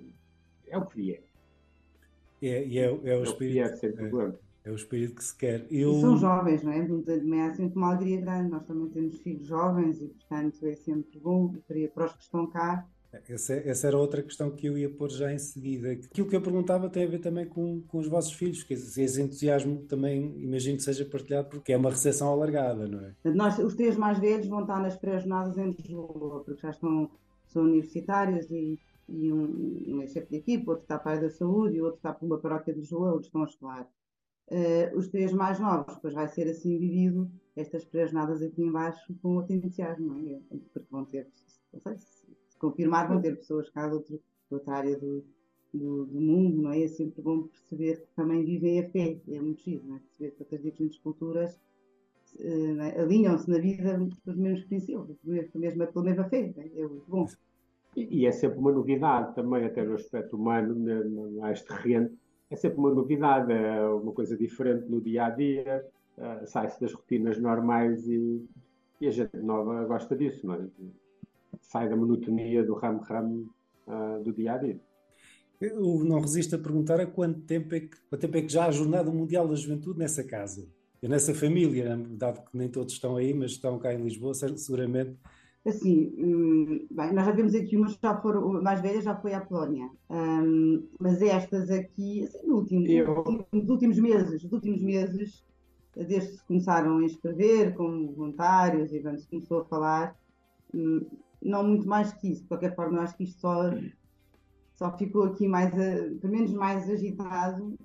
é 0.68 0.78
o 0.78 0.86
que 0.88 0.96
vier. 0.98 1.24
É, 2.42 2.66
e 2.68 2.78
é, 2.80 2.86
é 3.04 3.16
É 3.16 3.18
o 3.18 3.24
o 3.26 3.34
que 3.34 3.34
espírito, 3.34 3.48
vier, 3.48 3.78
sem 3.78 3.90
é, 3.98 4.10
problema. 4.10 4.40
é 4.64 4.72
o 4.72 4.76
espírito 4.76 5.16
que 5.16 5.24
se 5.24 5.36
quer. 5.38 5.68
E 5.72 5.80
Eu, 5.82 5.94
são 5.94 6.18
jovens, 6.18 6.64
não 6.64 6.72
é? 6.72 6.86
Também 6.86 7.42
há 7.42 7.54
sempre 7.56 7.78
uma 7.78 7.90
alegria 7.96 8.22
grande. 8.22 8.50
Nós 8.52 8.66
também 8.66 8.90
temos 8.90 9.18
filhos 9.20 9.48
jovens 9.48 10.02
e, 10.02 10.08
portanto, 10.10 10.66
é 10.68 10.76
sempre 10.76 11.20
bom 11.20 11.54
para, 11.68 11.88
para 11.90 12.06
os 12.06 12.14
que 12.14 12.24
estão 12.24 12.48
cá. 12.50 12.88
essa, 13.28 13.54
essa 13.56 13.88
era 13.88 13.98
outra 13.98 14.22
questão 14.24 14.52
que 14.56 14.68
eu 14.68 14.78
ia 14.78 14.90
pôr 14.90 15.10
já 15.10 15.32
em 15.34 15.38
seguida. 15.40 15.92
Aquilo 15.92 16.28
que 16.30 16.36
eu 16.36 16.42
perguntava 16.42 16.90
tem 16.90 17.04
a 17.06 17.08
ver 17.08 17.20
também 17.20 17.48
com, 17.48 17.82
com 17.88 17.98
os 18.00 18.08
vossos 18.08 18.34
filhos, 18.34 18.64
que 18.64 18.74
esse, 18.74 19.02
esse 19.02 19.22
entusiasmo 19.22 19.86
também 19.88 20.34
imagino 20.42 20.78
que 20.78 20.84
seja 20.84 21.06
partilhado 21.06 21.50
porque 21.50 21.74
é 21.74 21.78
uma 21.78 21.90
recepção 21.90 22.30
alargada, 22.30 22.88
não 22.88 23.02
é? 23.06 23.16
Nós, 23.24 23.60
os 23.60 23.76
três 23.76 23.96
mais 23.98 24.20
velhos 24.20 24.48
vão 24.48 24.62
estar 24.62 24.80
nas 24.82 24.98
pré-jornadas 24.98 25.58
em 25.58 25.72
Lisboa, 25.72 26.44
porque 26.44 26.62
já 26.62 26.70
estão, 26.72 27.12
são 27.48 27.64
universitários 27.64 28.50
e, 28.52 28.80
e 29.10 29.32
um, 29.32 29.96
um 29.96 30.02
é 30.02 30.08
chefe 30.08 30.30
de 30.30 30.38
equipa, 30.38 30.72
outro 30.72 30.84
está 30.84 31.00
para 31.00 31.12
a 31.12 31.16
área 31.16 31.30
da 31.30 31.34
saúde 31.34 31.78
e 31.78 31.82
outro 31.82 31.98
está 31.98 32.14
para 32.14 32.26
uma 32.26 32.38
paróquia 32.38 32.74
de 32.74 32.80
Lisboa, 32.80 33.12
outros 33.12 33.28
estão 33.28 33.42
a 33.42 33.46
estudar. 33.46 33.90
Eh, 34.50 34.94
os 34.96 35.10
três 35.10 35.34
mais 35.34 35.60
novos, 35.60 35.96
depois 35.96 36.14
vai 36.14 36.28
ser 36.28 36.48
assim 36.50 36.78
vivido 36.78 37.30
estas 37.56 37.84
pré-jornadas 37.84 38.42
aqui 38.42 38.64
em 38.64 38.72
baixo 38.72 39.14
com 39.22 39.36
outro 39.36 39.54
entusiasmo, 39.54 40.08
não 40.08 40.36
é? 40.36 40.40
Porque 40.74 40.88
vão 40.90 41.04
ter, 41.04 41.28
não 41.74 41.82
sei, 41.82 41.98
se, 41.98 42.26
se 42.48 42.58
confirmar, 42.58 43.08
vão 43.10 43.22
ter 43.22 43.36
pessoas 43.36 43.70
cá 43.70 43.88
de, 43.88 43.96
outro, 43.96 44.16
de 44.16 44.54
outra 44.54 44.76
área 44.76 44.98
do, 44.98 45.26
do, 45.74 46.06
do 46.06 46.22
mundo, 46.22 46.62
não 46.62 46.72
é? 46.72 46.84
É 46.84 46.88
sempre 46.88 47.22
bom 47.22 47.44
perceber 47.44 48.02
que 48.02 48.16
também 48.16 48.46
vivem 48.46 48.80
a 48.80 48.90
fé, 48.90 49.20
é 49.28 49.42
muito 49.42 49.62
giro, 49.62 49.86
não 49.86 49.98
é? 49.98 50.00
Perceber 50.00 50.32
que 50.32 50.44
outras 50.44 50.62
diferentes 50.62 51.00
culturas 51.00 51.60
é? 52.40 53.02
alinham-se 53.02 53.50
na 53.50 53.58
vida 53.60 54.00
pelos 54.24 54.40
mesmos 54.40 54.66
princípios, 54.66 55.18
pela 55.24 55.48
mesma, 55.56 55.88
pela 55.88 56.06
mesma 56.06 56.24
fé, 56.30 56.54
não 56.56 56.64
é? 56.64 56.88
muito 56.88 57.06
bom. 57.08 57.26
E, 57.96 58.22
e 58.22 58.26
é 58.26 58.32
sempre 58.32 58.60
uma 58.60 58.72
novidade 58.72 59.34
também, 59.36 59.66
até 59.66 59.84
no 59.84 59.96
aspecto 59.96 60.36
humano, 60.36 60.76
né, 60.76 60.96
no- 61.04 61.32
mais 61.40 61.62
terreno, 61.64 62.10
é 62.50 62.56
sempre 62.56 62.78
uma 62.78 62.94
novidade, 62.94 63.52
é 63.52 63.82
uma 63.88 64.12
coisa 64.14 64.38
diferente 64.38 64.88
no 64.90 65.02
dia 65.02 65.26
a 65.26 65.30
dia, 65.30 65.86
eh, 66.18 66.46
sai-se 66.46 66.80
das 66.80 66.94
rotinas 66.94 67.38
normais 67.40 68.08
e, 68.08 68.46
e 69.02 69.08
a 69.08 69.12
gente 69.12 69.36
nova 69.38 69.84
gosta 69.86 70.16
disso, 70.16 70.48
não 70.48 70.56
é? 70.56 70.68
Sai 71.62 71.90
da 71.90 71.96
monotonia 71.96 72.64
do 72.64 72.74
ramo-ramo 72.74 73.50
ah, 73.88 74.20
do 74.24 74.32
dia 74.34 74.54
a 74.54 74.58
dia. 74.58 74.80
Eu 75.60 76.04
não 76.04 76.20
resisto 76.20 76.56
a 76.56 76.60
perguntar 76.60 77.00
há 77.00 77.06
quanto 77.06 77.42
tempo 77.42 77.74
é 77.74 77.80
que, 77.82 77.98
quanto 78.10 78.22
tempo 78.22 78.38
é 78.38 78.42
que 78.42 78.50
já 78.50 78.66
há 78.66 78.68
a 78.68 78.72
Jornada 78.72 79.12
Mundial 79.12 79.48
da 79.48 79.56
Juventude 79.56 80.00
nessa 80.00 80.24
casa, 80.24 80.68
e 81.02 81.08
nessa 81.08 81.34
família, 81.34 81.96
dado 81.98 82.44
que 82.50 82.58
nem 82.58 82.70
todos 82.70 82.94
estão 82.94 83.16
aí, 83.18 83.34
mas 83.34 83.52
estão 83.52 83.78
cá 83.80 83.94
em 83.94 84.04
Lisboa, 84.04 84.34
se- 84.34 84.58
seguramente. 84.58 85.18
Assim, 85.66 86.14
hum, 86.18 86.88
bem, 86.90 87.14
nós 87.14 87.26
já 87.26 87.32
vemos 87.34 87.54
aqui 87.54 87.76
umas 87.76 87.94
já 88.02 88.22
foram, 88.22 88.56
a 88.58 88.62
mais 88.62 88.80
velha 88.82 89.02
já 89.02 89.16
foi 89.20 89.34
à 89.34 89.42
Polónia, 89.42 89.90
Hum, 90.10 90.88
mas 91.00 91.22
estas 91.22 91.70
aqui, 91.70 92.24
assim, 92.24 92.48
no 92.48 92.56
último, 92.58 92.86
Eu- 92.88 93.24
nos 93.52 93.70
últimos 93.70 94.00
meses, 94.00 94.44
nos 94.44 94.54
últimos 94.54 94.82
meses, 94.82 95.44
desde 95.94 96.30
que 96.32 96.38
se 96.38 96.46
começaram 96.46 96.98
a 97.00 97.04
inscrever 97.04 97.76
como 97.76 98.14
voluntários 98.16 98.94
e 98.94 99.02
quando 99.02 99.20
se 99.20 99.28
começou 99.30 99.60
a 99.62 99.66
falar, 99.66 100.16
hum, 100.74 101.02
não 101.42 101.68
muito 101.68 101.88
mais 101.88 102.14
que 102.14 102.32
isso, 102.32 102.44
de 102.44 102.48
qualquer 102.48 102.76
forma, 102.76 103.00
eu 103.00 103.02
acho 103.04 103.18
que 103.18 103.24
isto 103.26 103.42
só, 103.42 103.72
só 104.76 104.98
ficou 104.98 105.24
aqui 105.24 105.48
mais, 105.48 105.74
a- 105.74 106.20
pelo 106.22 106.32
menos 106.34 106.54
mais 106.54 106.90
agitado. 106.90 107.76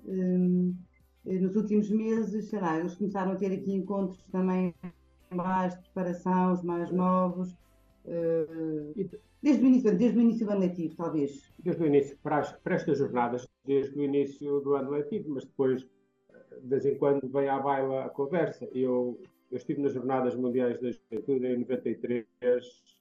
Hum, 1.25 1.39
nos 1.41 1.55
últimos 1.55 1.89
meses, 1.89 2.49
sei 2.49 2.59
lá, 2.59 2.79
eles 2.79 2.95
começaram 2.95 3.31
a 3.31 3.35
ter 3.35 3.51
aqui 3.51 3.73
encontros 3.73 4.23
também 4.31 4.73
mais 5.33 5.75
de 5.75 5.81
preparação, 5.81 6.53
os 6.53 6.63
mais 6.63 6.91
novos, 6.91 7.57
eh, 8.05 8.93
desde 9.41 9.63
o 9.63 9.67
início, 9.67 9.97
desde 9.97 10.17
o 10.17 10.21
início 10.21 10.45
do 10.45 10.51
ano 10.51 10.61
letivo, 10.61 10.95
talvez. 10.95 11.53
Desde 11.59 11.83
o 11.83 11.85
início, 11.87 12.17
para, 12.21 12.37
as- 12.39 12.51
para 12.53 12.75
estas 12.75 12.97
jornadas, 12.97 13.47
desde 13.65 13.97
o 13.97 14.03
início 14.03 14.59
do 14.61 14.75
ano 14.75 14.91
letivo, 14.91 15.29
mas 15.31 15.45
depois, 15.45 15.87
eh, 16.29 16.59
de 16.61 16.67
vez 16.67 16.85
em 16.85 16.97
quando, 16.97 17.27
vem 17.29 17.49
à 17.49 17.59
baila 17.59 18.05
a 18.05 18.09
conversa. 18.09 18.65
Eu, 18.73 19.19
eu 19.51 19.57
estive 19.57 19.81
nas 19.81 19.93
Jornadas 19.93 20.35
Mundiais 20.35 20.79
da 20.79 20.91
Juventude 20.91 21.45
em 21.47 21.57
93. 21.59 22.25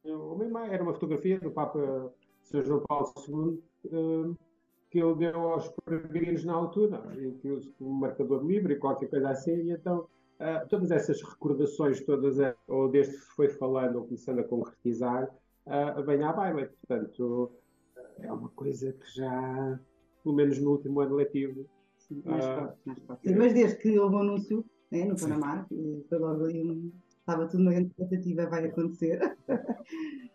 Eu, 0.04 0.38
era 0.70 0.82
uma 0.82 0.94
fotografia 0.94 1.38
do 1.38 1.50
Papa 1.50 2.12
São 2.42 2.62
João 2.62 2.82
Paulo 2.88 3.12
II 3.16 3.62
eh, 3.86 4.51
que 4.92 4.98
ele 4.98 5.14
deu 5.14 5.40
aos 5.40 5.72
peregrinos 5.86 6.44
na 6.44 6.52
altura, 6.52 7.02
e 7.16 7.32
que 7.32 7.50
usa 7.50 7.70
como 7.78 7.94
marcador 7.94 8.44
livre 8.44 8.74
e 8.74 8.78
qualquer 8.78 9.08
coisa 9.08 9.30
assim. 9.30 9.54
E 9.54 9.70
então, 9.70 10.06
ah, 10.38 10.66
todas 10.68 10.90
essas 10.90 11.22
recordações, 11.22 12.04
todas, 12.04 12.38
eh, 12.38 12.54
ou 12.68 12.90
desde 12.90 13.14
que 13.14 13.20
se 13.20 13.30
foi 13.34 13.48
falando 13.48 13.96
ou 13.96 14.04
começando 14.04 14.40
a 14.40 14.44
concretizar, 14.44 15.24
uh, 15.66 16.04
vem 16.04 16.22
à 16.22 16.30
baila. 16.34 16.68
Portanto, 16.86 17.52
é 18.20 18.30
uma 18.30 18.50
coisa 18.50 18.92
que 18.92 19.16
já, 19.16 19.80
pelo 20.22 20.34
menos 20.34 20.58
no 20.60 20.72
último 20.72 21.00
ano 21.00 21.16
letivo, 21.16 21.66
Sim, 21.96 22.22
mais 22.26 22.44
Ah, 22.44 22.54
forte, 22.54 22.78
mais 22.84 22.98
forte. 23.04 23.34
Mas 23.34 23.54
desde 23.54 23.78
que 23.78 23.98
houve 23.98 24.16
o 24.16 24.18
anúncio 24.18 24.64
né, 24.90 25.04
no. 25.06 25.16
Panamá, 25.16 25.66
foi 26.08 26.18
logo 26.18 26.44
ali 26.44 26.62
um- 26.62 26.92
estava 27.22 27.46
tudo 27.46 27.62
na 27.62 27.70
grande 27.72 27.88
expectativa, 27.88 28.46
vai 28.46 28.66
acontecer. 28.66 29.20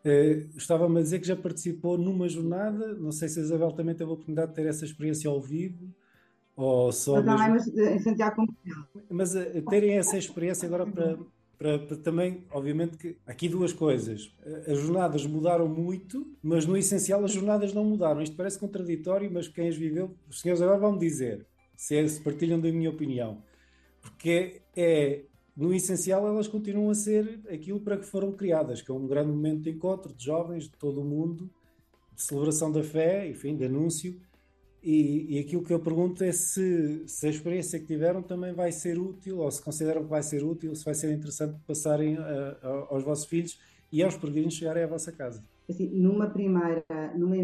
Eh, 0.06 0.46
Estava-me 0.56 1.00
a 1.00 1.02
dizer 1.02 1.20
que 1.20 1.28
já 1.28 1.36
participou 1.36 1.98
numa 1.98 2.30
jornada, 2.30 2.94
não 2.94 3.12
sei 3.12 3.28
se 3.28 3.40
a 3.40 3.42
Isabel 3.44 3.74
também 3.74 3.94
teve 3.94 4.10
a 4.10 4.14
oportunidade 4.14 4.50
de 4.50 4.56
ter 4.56 4.66
essa 4.66 4.86
experiência 4.86 5.30
ao 5.30 5.42
vivo, 5.42 5.94
ou 6.56 6.94
só 6.94 7.16
Mas 7.16 7.26
não, 7.26 7.38
mesmo... 7.38 7.54
mas 7.56 7.78
eh, 7.78 7.96
em 7.96 8.00
Santiago. 8.00 8.48
Mas 9.10 9.36
eh, 9.36 9.62
terem 9.70 9.98
essa 9.98 10.18
experiência 10.18 10.66
agora 10.66 10.86
para, 10.86 11.18
para, 11.58 11.80
para 11.80 11.98
também, 11.98 12.46
obviamente, 12.52 12.96
que 12.96 13.18
aqui 13.26 13.50
duas 13.50 13.74
coisas. 13.74 14.34
As 14.66 14.78
jornadas 14.78 15.26
mudaram 15.26 15.68
muito, 15.68 16.26
mas 16.42 16.66
no 16.66 16.78
essencial 16.78 17.26
as 17.26 17.32
jornadas 17.32 17.74
não 17.74 17.84
mudaram. 17.84 18.22
Isto 18.22 18.36
parece 18.38 18.58
contraditório, 18.60 19.30
mas 19.34 19.48
quem 19.50 19.68
as 19.68 19.76
viveu, 19.76 20.16
os 20.30 20.40
senhores 20.40 20.62
agora 20.62 20.80
vão 20.80 20.98
dizer 20.98 21.46
se, 21.76 21.98
é- 21.98 22.08
se 22.08 22.22
partilham 22.22 22.62
da 22.62 22.72
minha 22.72 22.90
opinião. 22.92 23.44
Porque 24.02 24.62
é, 24.76 25.24
no 25.58 25.74
essencial, 25.74 26.28
elas 26.28 26.48
continuam 26.48 26.92
a 26.92 26.96
ser 26.96 27.42
aquilo 27.52 27.80
para 27.80 27.98
que 27.98 28.06
foram 28.06 28.32
criadas, 28.32 28.82
que 28.82 28.92
é 28.92 28.94
um 28.94 29.08
grande 29.08 29.32
momento 29.32 29.62
de 29.64 29.72
encontro 29.72 30.14
de 30.14 30.24
jovens 30.24 30.66
de 30.66 30.78
todo 30.78 31.02
o 31.02 31.06
mundo, 31.06 31.50
de 32.16 32.22
celebração 32.22 32.72
da 32.72 32.84
fé, 32.84 33.28
enfim, 33.28 33.56
de 33.58 33.66
anúncio. 33.66 34.16
E, 34.84 35.36
e 35.36 35.40
aquilo 35.40 35.64
que 35.64 35.74
eu 35.74 35.80
pergunto 35.80 36.24
é 36.24 36.32
se, 36.32 37.04
se 37.08 37.28
a 37.28 37.30
experiência 37.30 37.80
que 37.80 37.88
tiveram 37.88 38.22
também 38.22 38.54
vai 38.54 38.72
ser 38.72 39.00
útil, 39.00 39.40
ou 39.40 39.52
se 39.52 39.62
consideram 39.62 40.04
que 40.04 40.10
vai 40.10 40.24
ser 40.24 40.44
útil, 40.44 40.76
se 40.76 40.86
vai 40.86 40.94
ser 40.94 41.12
interessante 41.12 41.60
passarem 41.68 42.18
a- 42.18 42.58
a- 42.62 42.88
aos 42.92 43.04
vossos 43.04 43.26
filhos 43.26 43.60
e 43.92 44.04
aos 44.04 44.16
peregrinos 44.16 44.54
chegarem 44.54 44.84
à 44.84 44.88
vossa 44.88 45.12
casa. 45.12 45.44
Assim, 45.68 45.90
numa 45.90 46.30
primeira, 46.30 46.86
numa 47.18 47.36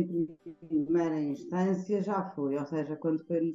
primeira 0.70 1.20
instância 1.22 2.02
já 2.02 2.30
foi, 2.32 2.56
ou 2.58 2.66
seja, 2.66 2.96
quando 2.96 3.26
foi 3.26 3.54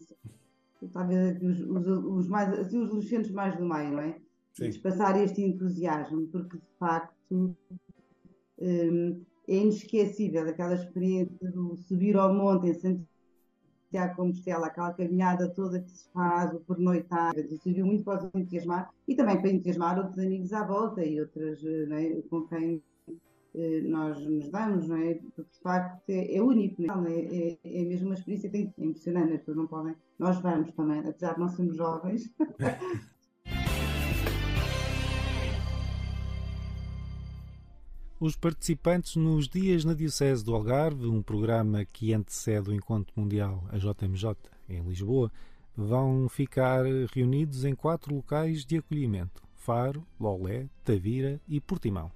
talvez 0.92 1.40
os, 1.42 1.60
os, 1.60 1.86
os 1.86 2.28
mais, 2.28 2.52
assim, 2.58 2.78
os 2.78 2.88
adolescentes 2.88 3.30
mais 3.30 3.56
do 3.56 3.64
meio, 3.64 3.92
não 3.92 4.00
é? 4.00 4.27
Sim. 4.58 4.80
passar 4.80 5.22
este 5.22 5.40
entusiasmo, 5.42 6.26
porque 6.26 6.56
de 6.56 6.78
facto 6.80 7.56
hum, 8.60 9.24
é 9.46 9.56
inesquecível 9.56 10.48
aquela 10.48 10.74
experiência 10.74 11.50
do 11.52 11.76
subir 11.76 12.16
ao 12.16 12.34
monte 12.34 12.68
em 12.68 12.74
Santiago 12.74 14.16
Compostela, 14.16 14.66
aquela 14.66 14.92
caminhada 14.92 15.48
toda 15.48 15.80
que 15.80 15.90
se 15.90 16.10
faz, 16.12 16.52
o 16.52 16.60
pernoitar, 16.60 17.32
serviu 17.62 17.86
muito 17.86 18.02
para 18.02 18.18
os 18.18 18.34
entusiasmar 18.34 18.92
e 19.06 19.14
também 19.14 19.40
para 19.40 19.50
entusiasmar 19.50 19.96
outros 19.96 20.18
amigos 20.18 20.52
à 20.52 20.66
volta 20.66 21.04
e 21.04 21.20
outras 21.20 21.64
eh, 21.64 22.18
é, 22.18 22.22
com 22.28 22.42
quem 22.48 22.82
eh, 23.54 23.80
nós 23.82 24.20
nos 24.26 24.50
damos, 24.50 24.88
não 24.88 24.96
é? 24.96 25.14
Porque 25.36 25.52
de 25.52 25.60
facto 25.60 26.10
é, 26.10 26.36
é 26.36 26.42
único, 26.42 26.82
não 26.82 27.06
é? 27.06 27.20
É, 27.20 27.58
é 27.64 27.84
mesmo 27.84 28.08
uma 28.08 28.14
experiência 28.14 28.50
é 28.52 28.84
impressionante, 28.84 29.34
as 29.34 29.38
pessoas 29.38 29.56
não 29.56 29.66
podem. 29.68 29.94
Nós 30.18 30.40
vamos 30.40 30.72
também, 30.72 30.98
apesar 30.98 31.34
de 31.34 31.40
não 31.40 31.48
sermos 31.48 31.76
jovens, 31.76 32.30
Os 38.20 38.34
participantes 38.34 39.14
nos 39.14 39.48
Dias 39.48 39.84
na 39.84 39.94
Diocese 39.94 40.44
do 40.44 40.52
Algarve, 40.52 41.06
um 41.06 41.22
programa 41.22 41.84
que 41.84 42.12
antecede 42.12 42.68
o 42.68 42.74
Encontro 42.74 43.12
Mundial, 43.14 43.64
a 43.70 43.78
JMJ, 43.78 44.34
em 44.68 44.82
Lisboa, 44.82 45.30
vão 45.76 46.28
ficar 46.28 46.84
reunidos 47.14 47.64
em 47.64 47.76
quatro 47.76 48.12
locais 48.12 48.64
de 48.64 48.78
acolhimento: 48.78 49.40
Faro, 49.54 50.04
Lolé, 50.18 50.68
Tavira 50.82 51.40
e 51.46 51.60
Portimão. 51.60 52.10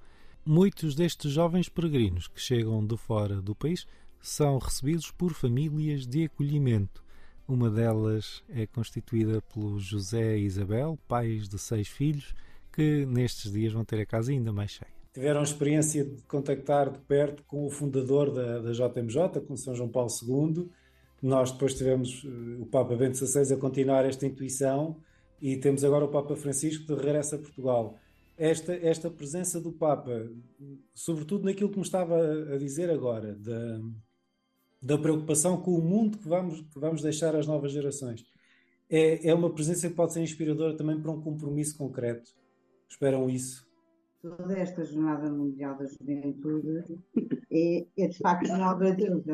Muitos 0.45 0.97
destes 0.97 1.31
jovens 1.31 1.69
peregrinos 1.69 2.27
que 2.27 2.41
chegam 2.41 2.85
de 2.85 2.97
fora 2.97 3.41
do 3.41 3.55
país 3.55 3.87
são 4.21 4.59
recebidos 4.59 5.13
por 5.13 5.33
famílias 5.33 6.05
de 6.05 6.25
acolhimento. 6.25 7.01
Uma 7.47 7.71
delas 7.71 8.43
é 8.49 8.67
constituída 8.67 9.41
pelo 9.41 9.79
José 9.79 10.37
e 10.37 10.47
Isabel, 10.47 10.99
pais 11.07 11.49
de 11.49 11.61
seis 11.61 11.87
filhos, 11.87 12.35
que 12.73 13.07
nestes 13.07 13.53
dias 13.53 13.73
vão 13.73 13.85
ter 13.85 14.01
a 14.01 14.07
casa 14.07 14.33
ainda 14.33 14.53
mais 14.53 14.73
cheia. 14.73 15.02
Tiveram 15.13 15.43
experiência 15.43 16.05
de 16.05 16.23
contactar 16.23 16.91
de 16.91 16.99
perto 17.01 17.45
com 17.45 17.67
o 17.67 17.71
fundador 17.71 18.33
da, 18.33 18.61
da 18.61 18.73
JMJ, 18.73 19.41
com 19.47 19.57
São 19.57 19.75
João 19.75 19.89
Paulo 19.89 20.11
II. 20.11 20.71
Nós 21.21 21.53
depois 21.53 21.75
tivemos 21.75 22.25
eh, 22.25 22.63
o 22.63 22.67
Papa 22.67 22.97
Bento 22.97 23.19
XVI 23.19 23.53
a 23.53 23.57
continuar 23.59 24.07
esta 24.07 24.27
intuição 24.27 24.97
e 25.41 25.57
temos 25.57 25.85
agora 25.85 26.05
o 26.05 26.09
Papa 26.09 26.35
Francisco 26.35 26.87
de 26.87 26.95
regresso 26.95 27.35
a 27.35 27.39
Portugal. 27.39 27.99
Esta, 28.39 28.75
esta 28.75 29.11
presença 29.11 29.61
do 29.61 29.71
Papa, 29.71 30.31
sobretudo 30.95 31.45
naquilo 31.45 31.69
que 31.69 31.77
me 31.77 31.85
estava 31.85 32.17
a 32.55 32.57
dizer 32.57 32.89
agora, 32.89 33.35
da, 33.35 33.81
da 34.81 34.99
preocupação 34.99 35.61
com 35.61 35.73
o 35.73 35.83
mundo 35.83 36.19
que 36.19 36.29
vamos, 36.29 36.61
que 36.61 36.79
vamos 36.79 37.03
deixar 37.03 37.37
às 37.37 37.47
novas 37.47 37.71
gerações, 37.71 38.25
é, 38.89 39.29
é 39.29 39.35
uma 39.35 39.53
presença 39.53 39.89
que 39.89 39.95
pode 39.95 40.13
ser 40.13 40.23
inspiradora 40.23 40.77
também 40.77 41.01
para 41.01 41.11
um 41.11 41.21
compromisso 41.21 41.77
concreto. 41.77 42.31
Esperam 42.89 43.29
isso? 43.29 43.71
Toda 44.23 44.57
esta 44.57 44.85
Jornada 44.85 45.31
Mundial 45.31 45.77
da 45.77 45.85
Juventude 45.85 46.85
é, 47.51 47.85
é 47.99 48.09
de 48.09 48.19
facto 48.19 48.47
de 48.47 48.93
Deus. 48.95 49.25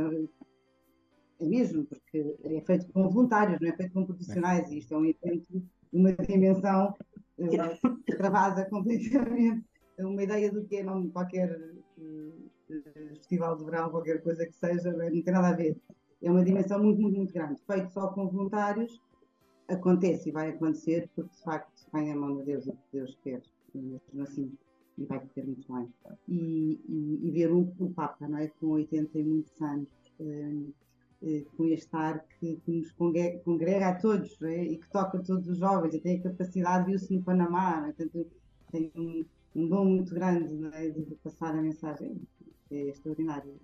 É 1.40 1.46
mesmo, 1.46 1.84
porque 1.84 2.36
é 2.42 2.60
feito 2.62 2.90
com 2.92 3.08
voluntários, 3.08 3.60
não 3.60 3.68
é 3.68 3.76
feito 3.76 3.92
com 3.92 4.06
profissionais, 4.06 4.70
e 4.70 4.78
isto 4.78 4.94
é 4.94 4.96
um 4.98 5.04
evento 5.04 5.46
de 5.52 5.68
uma 5.92 6.12
dimensão 6.14 6.94
eh, 7.38 8.14
travada 8.16 8.68
completamente. 8.68 9.64
É 9.98 10.06
Uma 10.06 10.22
ideia 10.22 10.50
do 10.50 10.64
que 10.66 10.76
é 10.76 10.82
não 10.82 11.08
qualquer 11.10 11.50
eh, 11.50 13.08
festival 13.14 13.56
de 13.56 13.64
verão, 13.64 13.90
qualquer 13.90 14.22
coisa 14.22 14.46
que 14.46 14.56
seja, 14.56 14.90
não 14.92 15.02
é- 15.02 15.10
não 15.10 15.22
tem 15.22 15.32
nada 15.34 15.48
a 15.48 15.52
ver. 15.56 15.76
É 16.22 16.30
uma 16.30 16.44
dimensão 16.44 16.82
muito, 16.82 17.00
muito, 17.00 17.16
muito 17.16 17.32
grande. 17.32 17.60
Feito 17.64 17.92
só 17.92 18.08
com 18.08 18.28
voluntários, 18.28 19.00
acontece 19.68 20.28
e 20.28 20.32
vai 20.32 20.50
acontecer, 20.50 21.08
porque 21.14 21.30
de 21.36 21.42
facto 21.42 21.86
vai 21.92 22.06
na 22.06 22.16
mão 22.16 22.38
de 22.38 22.44
Deus 22.46 22.66
o 22.66 22.72
que 22.72 22.78
Deus 22.92 23.16
quer, 23.22 23.42
e 23.74 23.78
mesmo 23.78 24.22
assim, 24.22 24.58
e 24.98 25.04
vai 25.06 25.20
correr 25.20 25.46
muito 25.46 25.72
bem. 25.72 25.88
E, 26.28 26.80
e- 26.88 27.28
e 27.28 27.30
ver 27.30 27.52
um, 27.52 27.72
um 27.80 27.92
Papa, 27.92 28.28
não 28.28 28.38
é? 28.38 28.48
Com 28.48 28.68
80 28.68 29.18
e 29.18 29.24
muitos 29.24 29.60
anos, 29.62 29.88
eh, 30.20 30.62
eh, 31.22 31.44
com 31.56 31.64
este 31.66 31.94
ar 31.96 32.24
que, 32.38 32.56
que 32.64 32.70
nos 32.70 32.92
congrega 32.92 33.88
a 33.88 33.94
todos 33.94 34.40
é? 34.42 34.64
e 34.64 34.78
que 34.78 34.88
toca 34.90 35.18
todos 35.22 35.48
os 35.48 35.58
jovens, 35.58 35.94
e 35.94 36.00
tem 36.00 36.18
a 36.18 36.22
capacidade, 36.22 36.86
viu-se 36.86 37.12
no 37.14 37.22
Panamá, 37.22 37.86
é? 37.88 37.92
Portanto, 37.92 38.30
tem 38.72 38.92
um, 38.96 39.24
um 39.54 39.68
dom 39.68 39.84
muito 39.84 40.14
grande 40.14 40.52
é? 40.74 40.90
de 40.90 41.14
passar 41.22 41.54
a 41.56 41.62
mensagem, 41.62 42.20
é 42.70 42.88
extraordinário. 42.88 43.54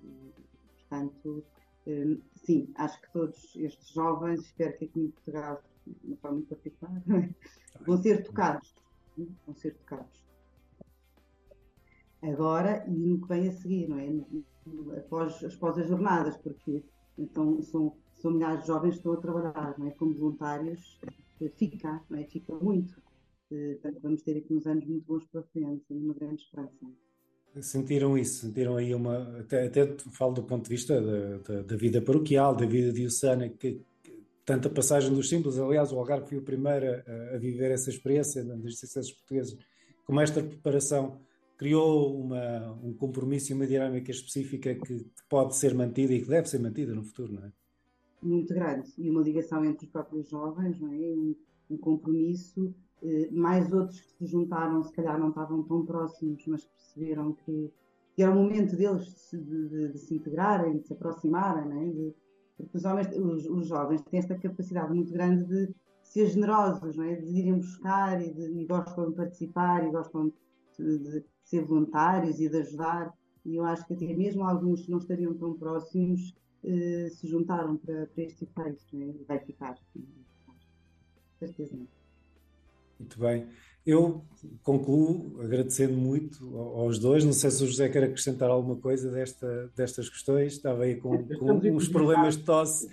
Portanto, 0.88 1.44
eh, 1.86 2.16
sim, 2.34 2.68
acho 2.76 3.00
que 3.00 3.12
todos 3.12 3.56
estes 3.56 3.88
jovens, 3.90 4.40
espero 4.40 4.76
que 4.78 4.84
aqui 4.86 5.00
em 5.00 5.10
Portugal, 5.10 5.62
de 5.86 6.06
uma 6.06 6.16
forma 6.16 6.36
muito 6.38 6.48
particular, 6.48 7.02
é? 7.08 7.34
vão 7.84 7.96
ser 8.00 8.22
tocados. 8.22 8.74
né? 9.18 9.26
Vão 9.46 9.54
ser 9.56 9.74
tocados. 9.74 10.23
Agora, 12.24 12.84
e 12.88 12.90
no 12.90 13.20
que 13.20 13.28
vem 13.28 13.48
a 13.48 13.52
seguir, 13.52 13.88
não 13.88 13.98
é? 13.98 14.08
Após, 14.96 15.44
após 15.44 15.78
as 15.78 15.86
jornadas, 15.86 16.36
porque 16.38 16.82
então, 17.18 17.60
são, 17.62 17.94
são 18.14 18.30
milhares 18.30 18.62
de 18.62 18.68
jovens 18.68 18.92
que 18.92 18.96
estão 18.98 19.12
a 19.12 19.16
trabalhar, 19.18 19.74
não 19.78 19.86
é? 19.86 19.90
Como 19.90 20.14
voluntários, 20.14 20.98
eh, 21.40 21.50
fica, 21.56 22.00
não 22.08 22.18
é? 22.18 22.24
Fica 22.24 22.54
muito. 22.54 22.94
Eh, 23.52 23.74
Portanto, 23.74 24.00
vamos 24.02 24.22
ter 24.22 24.38
aqui 24.38 24.54
uns 24.54 24.66
anos 24.66 24.86
muito 24.86 25.04
bons 25.06 25.26
pela 25.26 25.44
frente 25.44 25.84
e 25.90 25.94
uma 25.94 26.14
grande 26.14 26.42
esperança. 26.42 26.72
Sentiram 27.60 28.16
isso? 28.16 28.46
Sentiram 28.46 28.76
aí 28.76 28.94
uma. 28.94 29.38
Até, 29.40 29.66
até 29.66 29.96
falo 30.12 30.32
do 30.32 30.42
ponto 30.42 30.64
de 30.64 30.70
vista 30.70 31.00
da, 31.00 31.38
da, 31.38 31.62
da 31.62 31.76
vida 31.76 32.00
paroquial, 32.00 32.56
da 32.56 32.66
vida 32.66 32.90
diocesana, 32.92 33.48
que, 33.50 33.80
que 34.02 34.22
tanta 34.44 34.70
passagem 34.70 35.12
dos 35.12 35.28
simples. 35.28 35.58
Aliás, 35.58 35.92
o 35.92 35.98
Algarve 35.98 36.26
foi 36.26 36.38
o 36.38 36.42
primeiro 36.42 36.86
a, 36.86 37.36
a 37.36 37.38
viver 37.38 37.70
essa 37.70 37.90
experiência 37.90 38.42
das 38.42 38.58
dioceses 38.60 39.12
portuguesas. 39.12 39.58
Como 40.04 40.20
esta 40.20 40.42
preparação 40.42 41.20
criou 41.56 42.20
uma, 42.20 42.72
um 42.82 42.94
compromisso 42.94 43.52
e 43.52 43.54
uma 43.54 43.66
dinâmica 43.66 44.10
específica 44.10 44.74
que 44.74 45.06
pode 45.28 45.56
ser 45.56 45.74
mantida 45.74 46.12
e 46.14 46.22
que 46.22 46.28
deve 46.28 46.48
ser 46.48 46.58
mantida 46.60 46.94
no 46.94 47.04
futuro, 47.04 47.32
não 47.34 47.44
é? 47.46 47.52
muito 48.22 48.54
grande 48.54 48.92
e 48.98 49.10
uma 49.10 49.22
ligação 49.22 49.64
entre 49.64 49.84
os 49.86 49.92
próprios 49.92 50.28
jovens, 50.28 50.80
não 50.80 50.88
é? 50.92 50.96
Um, 50.96 51.36
um 51.70 51.76
compromisso. 51.78 52.74
eh, 53.02 53.30
mais 53.30 53.70
outros 53.72 54.00
que 54.00 54.10
se 54.18 54.26
juntaram, 54.26 54.82
se 54.82 54.92
calhar 54.92 55.18
não 55.18 55.28
estavam 55.28 55.62
tão 55.64 55.84
próximos, 55.84 56.42
mas 56.46 56.64
perceberam 56.64 57.34
que, 57.34 57.70
que 58.14 58.22
era 58.22 58.32
o 58.32 58.34
momento 58.36 58.76
deles 58.76 59.04
de 59.06 59.18
se, 59.20 59.36
de- 59.38 59.68
de- 59.92 59.98
se 59.98 60.14
integrarem, 60.14 60.78
de 60.78 60.86
se 60.86 60.92
aproximarem, 60.94 61.68
não 61.68 61.82
é? 61.82 61.86
De- 61.90 62.14
porque 62.56 62.76
os, 62.78 62.84
homens, 62.84 63.08
os, 63.16 63.46
os 63.46 63.66
jovens 63.68 64.00
têm 64.02 64.18
esta 64.20 64.38
capacidade 64.38 64.94
muito 64.94 65.12
grande 65.12 65.44
de 65.44 65.74
ser 66.02 66.26
generosos, 66.28 66.96
não 66.96 67.04
é? 67.04 67.16
De 67.16 67.26
irem 67.38 67.58
buscar 67.58 68.22
e, 68.22 68.32
de, 68.32 68.42
e 68.62 68.66
gostam 68.66 69.10
de 69.10 69.16
participar 69.16 69.86
e 69.86 69.90
gostam 69.90 70.32
de, 70.78 70.98
de 70.98 71.24
ser 71.44 71.64
voluntários 71.64 72.40
e 72.40 72.48
de 72.48 72.56
ajudar. 72.58 73.12
E 73.44 73.56
eu 73.56 73.64
acho 73.64 73.86
que 73.86 73.94
até 73.94 74.06
mesmo 74.14 74.42
alguns 74.44 74.82
que 74.82 74.90
não 74.90 74.98
estariam 74.98 75.34
tão 75.34 75.52
próximos 75.54 76.34
eh, 76.64 77.08
se 77.10 77.26
juntaram 77.28 77.76
para, 77.76 78.06
para 78.06 78.24
este 78.24 78.44
efeito, 78.44 78.82
não 78.92 79.02
é? 79.02 79.06
E 79.10 79.24
vai 79.28 79.38
ficar. 79.38 79.76
Certeza. 81.38 81.76
Muito 82.98 83.18
bem. 83.20 83.46
Eu 83.86 84.24
concluo 84.62 85.42
agradecendo 85.42 85.92
muito 85.94 86.56
ao- 86.56 86.80
aos 86.80 86.98
dois. 86.98 87.22
Não 87.22 87.34
sei 87.34 87.50
se 87.50 87.62
o 87.62 87.66
José 87.66 87.86
quer 87.90 88.04
acrescentar 88.04 88.48
alguma 88.48 88.76
coisa 88.76 89.10
desta, 89.10 89.70
destas 89.76 90.08
questões. 90.08 90.54
Estava 90.54 90.84
aí 90.84 90.96
com, 90.96 91.22
com 91.38 91.52
uns 91.52 91.88
problemas 91.88 92.38
de 92.38 92.44
tosse. 92.44 92.88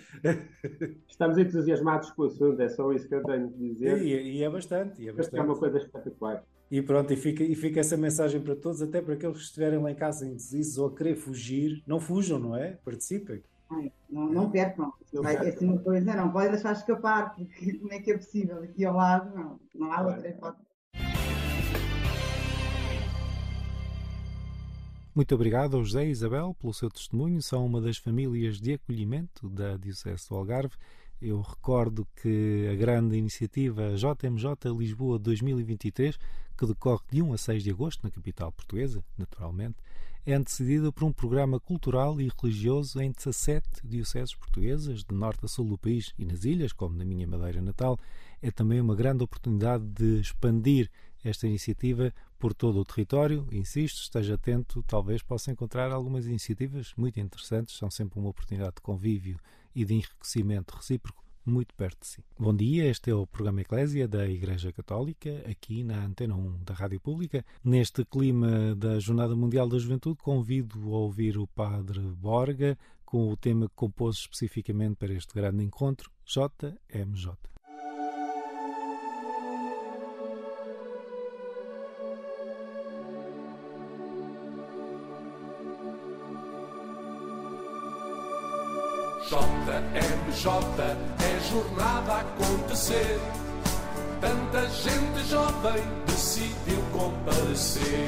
Estamos 1.08 1.38
entusiasmados 1.38 2.10
com 2.10 2.22
o 2.22 2.24
assunto, 2.26 2.60
é 2.60 2.68
só 2.68 2.92
isso 2.92 3.08
que 3.08 3.14
eu 3.14 3.22
tenho 3.22 3.48
de 3.48 3.70
dizer. 3.72 4.02
E, 4.02 4.36
e 4.38 4.42
é 4.42 4.50
bastante. 4.50 5.00
E 5.00 5.08
é 5.08 5.12
que 5.14 5.20
é 5.34 5.40
uma 5.40 5.54
bastante. 5.54 5.58
coisa 5.60 5.78
espetacular. 5.78 6.44
E 6.72 6.80
pronto, 6.80 7.12
e 7.12 7.16
fica, 7.16 7.44
e 7.44 7.54
fica 7.54 7.80
essa 7.80 7.98
mensagem 7.98 8.40
para 8.40 8.56
todos, 8.56 8.80
até 8.80 9.02
para 9.02 9.12
aqueles 9.12 9.36
que 9.36 9.42
estiverem 9.42 9.78
lá 9.78 9.90
em 9.90 9.94
casa 9.94 10.26
indecisos 10.26 10.78
ou 10.78 10.86
a 10.86 10.96
querer 10.96 11.16
fugir. 11.16 11.82
Não 11.86 12.00
fujam, 12.00 12.38
não 12.38 12.56
é? 12.56 12.78
Participem. 12.82 13.42
Não, 14.08 14.32
não 14.32 14.50
percam. 14.50 14.90
Vai, 15.12 15.36
é 15.36 15.50
assim 15.50 15.66
uma 15.66 15.78
coisa, 15.80 16.16
não 16.16 16.32
pode 16.32 16.52
deixar 16.52 16.72
escapar, 16.72 17.34
porque 17.34 17.74
como 17.74 17.92
é 17.92 17.98
que 17.98 18.10
é 18.10 18.16
possível? 18.16 18.62
Aqui 18.62 18.86
ao 18.86 18.96
lado, 18.96 19.36
não, 19.36 19.60
não 19.74 19.92
há 19.92 20.00
outra 20.00 20.30
hipótese. 20.30 20.64
Muito 25.14 25.34
obrigado 25.34 25.76
ao 25.76 25.84
José 25.84 26.06
e 26.06 26.10
Isabel 26.10 26.56
pelo 26.58 26.72
seu 26.72 26.88
testemunho. 26.88 27.42
São 27.42 27.66
uma 27.66 27.82
das 27.82 27.98
famílias 27.98 28.58
de 28.58 28.72
acolhimento 28.72 29.46
da 29.50 29.76
Diocese 29.76 30.26
do 30.26 30.36
Algarve. 30.36 30.74
Eu 31.24 31.40
recordo 31.40 32.04
que 32.20 32.68
a 32.68 32.74
grande 32.74 33.16
iniciativa 33.16 33.94
JMJ 33.94 34.76
Lisboa 34.76 35.20
2023, 35.20 36.18
que 36.58 36.66
decorre 36.66 37.04
de 37.12 37.22
1 37.22 37.32
a 37.32 37.38
6 37.38 37.62
de 37.62 37.70
agosto 37.70 38.02
na 38.02 38.10
capital 38.10 38.50
portuguesa, 38.50 39.04
naturalmente, 39.16 39.76
é 40.26 40.34
antecedida 40.34 40.90
por 40.90 41.04
um 41.04 41.12
programa 41.12 41.60
cultural 41.60 42.20
e 42.20 42.28
religioso 42.42 43.00
em 43.00 43.12
17 43.12 43.62
dioceses 43.84 44.34
portuguesas, 44.34 45.04
de 45.04 45.14
norte 45.14 45.44
a 45.44 45.48
sul 45.48 45.68
do 45.68 45.78
país 45.78 46.12
e 46.18 46.24
nas 46.24 46.42
ilhas, 46.44 46.72
como 46.72 46.96
na 46.96 47.04
minha 47.04 47.26
Madeira 47.26 47.62
natal. 47.62 47.96
É 48.42 48.50
também 48.50 48.80
uma 48.80 48.96
grande 48.96 49.22
oportunidade 49.22 49.84
de 49.84 50.18
expandir 50.18 50.90
esta 51.22 51.46
iniciativa 51.46 52.12
por 52.36 52.52
todo 52.52 52.80
o 52.80 52.84
território. 52.84 53.46
Insisto, 53.52 54.02
esteja 54.02 54.34
atento, 54.34 54.82
talvez 54.88 55.22
possa 55.22 55.52
encontrar 55.52 55.92
algumas 55.92 56.26
iniciativas 56.26 56.92
muito 56.96 57.20
interessantes, 57.20 57.76
são 57.76 57.88
sempre 57.88 58.18
uma 58.18 58.30
oportunidade 58.30 58.74
de 58.74 58.82
convívio 58.82 59.38
e 59.74 59.84
de 59.84 59.94
enriquecimento 59.94 60.76
recíproco 60.76 61.22
muito 61.44 61.74
perto 61.74 62.00
de 62.00 62.06
si. 62.06 62.24
Bom 62.38 62.54
dia, 62.54 62.88
este 62.88 63.10
é 63.10 63.14
o 63.14 63.26
programa 63.26 63.62
Eclésia 63.62 64.06
da 64.06 64.28
Igreja 64.28 64.72
Católica, 64.72 65.42
aqui 65.50 65.82
na 65.82 66.04
Antena 66.04 66.34
1 66.36 66.62
da 66.64 66.74
Rádio 66.74 67.00
Pública. 67.00 67.44
Neste 67.64 68.04
clima 68.04 68.74
da 68.76 68.98
Jornada 69.00 69.34
Mundial 69.34 69.68
da 69.68 69.78
Juventude, 69.78 70.18
convido 70.22 70.94
a 70.94 70.98
ouvir 70.98 71.36
o 71.36 71.46
Padre 71.46 72.00
Borga 72.00 72.78
com 73.04 73.28
o 73.28 73.36
tema 73.36 73.68
que 73.68 73.74
compôs 73.74 74.18
especificamente 74.18 74.96
para 74.96 75.12
este 75.12 75.34
grande 75.34 75.64
encontro, 75.64 76.10
JMJ. 76.24 77.51
JMJ 90.32 90.80
é 91.20 91.40
jornada 91.50 92.12
a 92.12 92.20
acontecer. 92.20 93.20
Tanta 94.20 94.68
gente 94.70 95.28
jovem 95.28 95.82
decidiu 96.06 96.82
comparecer. 96.92 98.06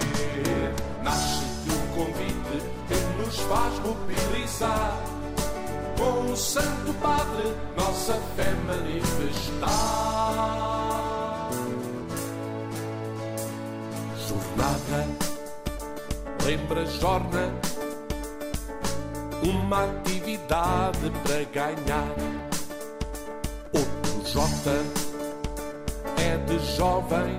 Nasce 1.02 1.44
de 1.64 1.70
um 1.70 1.86
convite 1.94 2.62
que 2.88 2.94
nos 3.22 3.38
faz 3.40 3.78
mobilizar. 3.80 4.98
Com 5.98 6.32
o 6.32 6.36
Santo 6.36 6.94
Padre, 6.94 7.54
nossa 7.76 8.14
fé 8.36 8.52
manifestar. 8.66 9.70
Jornada, 14.26 15.06
lembra, 16.44 16.86
jorna 16.86 17.52
uma 19.44 19.84
atividade 19.84 21.10
para 21.22 21.44
ganhar. 21.52 22.08
Outro 23.72 24.22
J 24.24 24.48
é 26.16 26.36
de 26.38 26.58
jovem, 26.76 27.38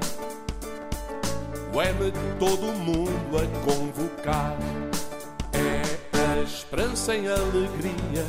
é-me 1.81 2.11
todo 2.39 2.73
mundo 2.73 3.37
a 3.37 3.65
convocar. 3.65 4.55
É 5.53 6.37
a 6.37 6.41
esperança 6.41 7.15
em 7.15 7.27
alegria, 7.27 8.25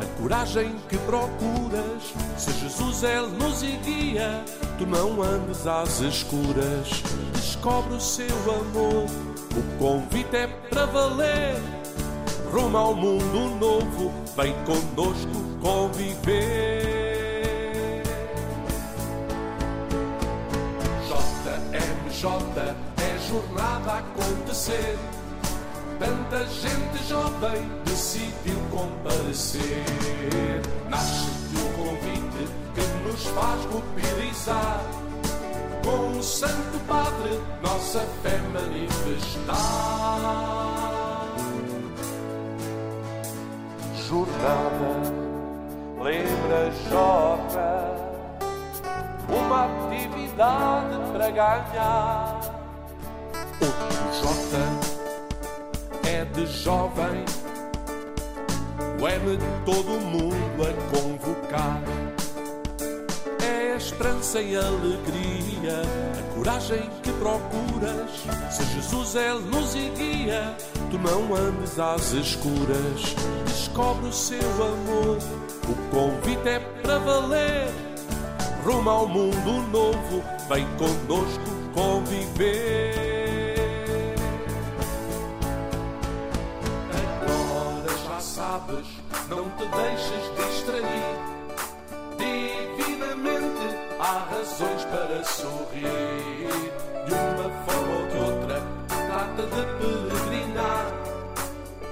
a 0.00 0.20
coragem 0.20 0.76
que 0.88 0.96
procuras. 0.98 2.14
Se 2.36 2.52
Jesus 2.52 3.02
Ele 3.02 3.28
nos 3.38 3.62
guia, 3.62 4.44
tu 4.78 4.86
não 4.86 5.22
andes 5.22 5.66
às 5.66 6.00
escuras. 6.00 7.02
Descobre 7.32 7.94
o 7.94 8.00
seu 8.00 8.26
amor, 8.26 9.06
o 9.56 9.78
convite 9.78 10.36
é 10.36 10.46
para 10.46 10.86
valer. 10.86 11.77
Rumo 12.52 12.78
ao 12.78 12.94
mundo 12.94 13.48
novo, 13.60 14.12
vem 14.36 14.54
conosco 14.64 15.44
conviver. 15.60 16.88
JMJ 21.08 22.24
é 22.96 23.18
jornada 23.28 23.92
a 23.92 23.98
acontecer. 23.98 24.96
Tanta 25.98 26.46
gente 26.46 27.04
jovem 27.08 27.68
decidiu 27.84 28.58
comparecer. 28.70 29.84
Nasce-te 30.88 31.56
o 31.56 31.68
convite 31.76 32.48
que 32.74 32.86
nos 33.06 33.26
faz 33.26 33.60
mobilizar. 33.66 34.80
Com 35.84 36.18
o 36.18 36.22
Santo 36.22 36.78
Padre, 36.86 37.38
nossa 37.62 38.00
fé 38.22 38.38
manifestar. 38.52 40.67
Jornada, 44.08 45.12
lembra 46.00 46.72
Jota 46.88 47.94
uma 49.28 49.66
atividade 49.66 51.12
para 51.12 51.30
ganhar. 51.30 52.40
Outro 53.60 53.98
J 54.18 56.08
é 56.08 56.24
de 56.24 56.46
jovem, 56.46 57.22
o 58.98 59.06
M 59.06 59.38
todo 59.66 60.00
mundo 60.00 60.62
a 60.62 60.72
convocar. 60.96 61.82
É 63.44 63.74
a 63.74 63.76
esperança 63.76 64.40
e 64.40 64.56
a 64.56 64.66
alegria, 64.66 65.82
a 66.18 66.34
coragem 66.34 66.90
procuras. 67.18 68.10
Se 68.50 68.64
Jesus 68.64 69.14
Ele 69.14 69.40
nos 69.50 69.74
guia, 69.74 70.56
tu 70.90 70.98
não 70.98 71.34
andes 71.34 71.78
às 71.78 72.12
escuras. 72.12 73.14
Descobre 73.46 74.08
o 74.08 74.12
seu 74.12 74.38
amor, 74.40 75.18
o 75.68 75.90
convite 75.90 76.48
é 76.48 76.58
para 76.82 76.98
valer 76.98 77.88
rumo 78.68 78.90
ao 78.90 79.08
mundo 79.08 79.62
novo, 79.70 80.22
vem 80.48 80.66
conosco 80.76 81.42
conviver. 81.72 82.98
Sabes, 88.20 88.86
não 89.28 89.50
te 89.50 89.66
deixes 89.66 90.24
distrair. 90.36 91.16
Divinamente 92.16 93.76
há 93.98 94.18
razões 94.30 94.84
para 94.84 95.24
sorrir. 95.24 96.77
De 99.46 99.62
peregrinar. 99.78 100.86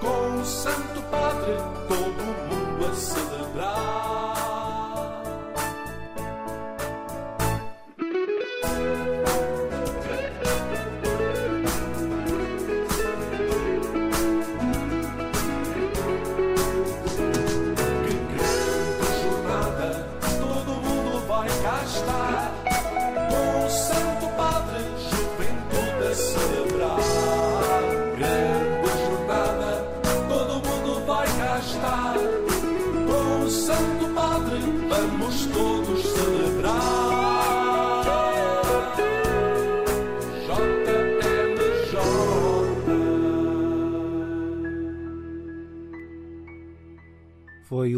Com 0.01 0.41
o 0.41 0.45
Santo 0.45 1.01
Padre, 1.11 1.57
todo 1.89 2.16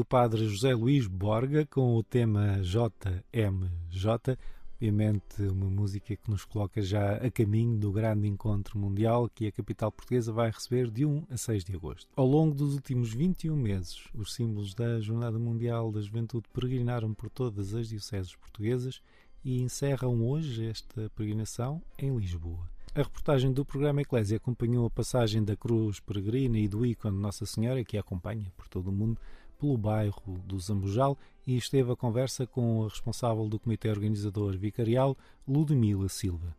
padre 0.09 0.49
José 0.49 0.75
Luís 0.75 1.07
Borga 1.07 1.67
com 1.67 1.95
o 1.95 2.03
tema 2.03 2.61
JMJ, 2.63 4.39
obviamente 4.77 5.43
uma 5.43 5.69
música 5.69 6.17
que 6.17 6.31
nos 6.31 6.47
coloca 6.47 6.81
já 6.81 7.17
a 7.17 7.31
caminho 7.31 7.77
do 7.77 7.93
grande 7.93 8.27
encontro 8.27 8.79
mundial 8.79 9.29
que 9.29 9.47
a 9.47 9.53
capital 9.53 9.93
portuguesa 9.93 10.33
vai 10.33 10.51
receber 10.51 10.91
de 10.91 11.05
1 11.05 11.27
a 11.29 11.37
6 11.37 11.63
de 11.63 11.75
agosto. 11.75 12.09
Ao 12.17 12.25
longo 12.25 12.55
dos 12.55 12.73
últimos 12.73 13.13
21 13.13 13.55
meses, 13.55 14.05
os 14.15 14.33
símbolos 14.33 14.73
da 14.73 14.99
Jornada 14.99 15.39
Mundial 15.39 15.93
da 15.93 16.01
Juventude 16.01 16.49
peregrinaram 16.55 17.13
por 17.13 17.29
todas 17.29 17.75
as 17.75 17.89
dioceses 17.89 18.35
portuguesas 18.35 19.03
e 19.45 19.61
encerram 19.61 20.27
hoje 20.27 20.69
esta 20.69 21.11
peregrinação 21.11 21.83
em 21.99 22.17
Lisboa. 22.17 22.67
A 22.95 23.03
reportagem 23.03 23.53
do 23.53 23.63
programa 23.63 24.01
Eclésia 24.01 24.39
acompanhou 24.39 24.87
a 24.87 24.91
passagem 24.91 25.45
da 25.45 25.55
cruz 25.55 26.01
peregrina 26.01 26.59
e 26.59 26.67
do 26.67 26.87
ícone 26.87 27.19
Nossa 27.19 27.45
Senhora, 27.45 27.85
que 27.85 27.99
a 27.99 28.01
acompanha 28.01 28.51
por 28.57 28.67
todo 28.69 28.89
o 28.89 28.93
mundo, 28.93 29.21
pelo 29.59 29.77
bairro 29.77 30.39
do 30.45 30.59
Zambujal 30.59 31.19
e 31.47 31.57
esteve 31.57 31.93
a 31.93 31.97
conversa 31.97 32.47
com 32.47 32.85
a 32.85 32.89
responsável 32.89 33.49
do 33.49 33.59
comitê 33.59 33.89
organizador 33.89 34.57
vicarial, 34.57 35.17
Ludmila 35.47 36.09
Silva. 36.09 36.55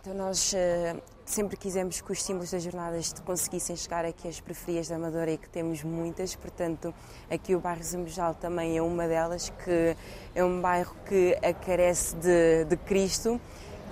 Então 0.00 0.14
nós 0.14 0.54
eh, 0.54 0.96
sempre 1.26 1.58
quisemos 1.58 2.00
que 2.00 2.10
os 2.10 2.22
símbolos 2.22 2.50
das 2.50 2.62
jornadas 2.62 3.12
conseguissem 3.24 3.76
chegar 3.76 4.04
aqui 4.04 4.26
às 4.26 4.40
periferias 4.40 4.88
da 4.88 4.96
Amadora 4.96 5.30
e 5.30 5.36
que 5.36 5.48
temos 5.48 5.84
muitas, 5.84 6.34
portanto 6.34 6.94
aqui 7.30 7.54
o 7.54 7.60
bairro 7.60 7.82
Zambujal 7.82 8.34
também 8.34 8.78
é 8.78 8.82
uma 8.82 9.06
delas, 9.06 9.50
que 9.62 9.94
é 10.34 10.42
um 10.42 10.60
bairro 10.60 10.96
que 11.06 11.36
carece 11.66 12.16
de, 12.16 12.64
de 12.64 12.76
Cristo, 12.78 13.38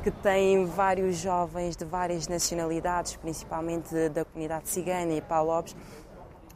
que 0.02 0.10
tem 0.10 0.64
vários 0.64 1.16
jovens 1.16 1.76
de 1.76 1.84
várias 1.84 2.28
nacionalidades, 2.28 3.16
principalmente 3.16 4.08
da 4.10 4.24
comunidade 4.24 4.68
cigana 4.68 5.12
e 5.12 5.20
palopes, 5.20 5.74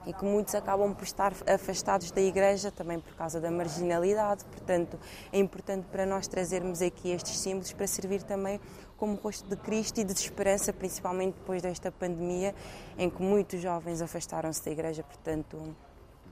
e 0.07 0.13
que 0.13 0.25
muitos 0.25 0.55
acabam 0.55 0.95
por 0.95 1.05
estar 1.05 1.33
afastados 1.47 2.11
da 2.11 2.21
igreja 2.21 2.71
também 2.71 2.99
por 2.99 3.15
causa 3.15 3.41
da 3.41 3.51
marginalidade. 3.51 4.45
Portanto, 4.45 4.99
é 5.33 5.39
importante 5.39 5.87
para 5.91 6.05
nós 6.05 6.27
trazermos 6.27 6.83
aqui 6.83 7.11
estes 7.11 7.39
símbolos 7.39 7.73
para 7.73 7.87
servir 7.87 8.23
também 8.23 8.61
como 8.97 9.15
rosto 9.17 9.49
de 9.49 9.57
Cristo 9.57 10.01
e 10.01 10.05
de 10.05 10.13
esperança, 10.13 10.73
principalmente 10.73 11.35
depois 11.35 11.63
desta 11.63 11.91
pandemia 11.91 12.55
em 12.99 13.09
que 13.11 13.23
muitos 13.23 13.61
jovens 13.61 14.03
afastaram-se 14.03 14.65
da 14.65 14.71
igreja. 14.71 15.03
Portanto, 15.03 15.75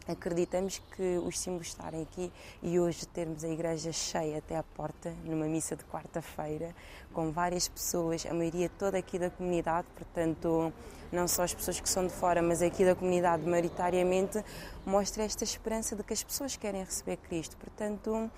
acreditamos 0.09 0.81
que 0.97 1.19
os 1.19 1.39
símbolos 1.39 1.69
estarem 1.69 2.03
aqui 2.03 2.33
e 2.63 2.79
hoje 2.81 3.07
termos 3.07 3.45
a 3.45 3.49
igreja 3.49 3.93
cheia 3.93 4.39
até 4.39 4.57
à 4.57 4.63
porta, 4.63 5.15
numa 5.25 5.47
missa 5.47 5.77
de 5.77 5.85
quarta-feira, 5.85 6.75
com 7.13 7.31
várias 7.31 7.69
pessoas, 7.69 8.27
a 8.27 8.35
maioria 8.35 8.69
toda 8.79 8.99
aqui 8.99 9.19
da 9.19 9.31
comunidade, 9.31 9.87
portanto, 9.95 10.73
não 11.13 11.27
só 11.27 11.43
as 11.43 11.55
pessoas 11.55 11.81
que 11.81 11.89
são 11.89 12.07
de 12.07 12.13
fora, 12.13 12.41
mas 12.41 12.63
aqui 12.63 12.85
da 12.85 12.95
comunidade 12.95 13.47
maioritariamente, 13.47 14.45
mostra 14.87 15.25
esta 15.25 15.45
esperança 15.45 15.97
de 15.97 16.03
que 16.03 16.13
as 16.13 16.23
pessoas 16.23 16.57
querem 16.57 16.85
receber 16.85 17.17
Cristo. 17.17 17.57
Portanto, 17.57 18.31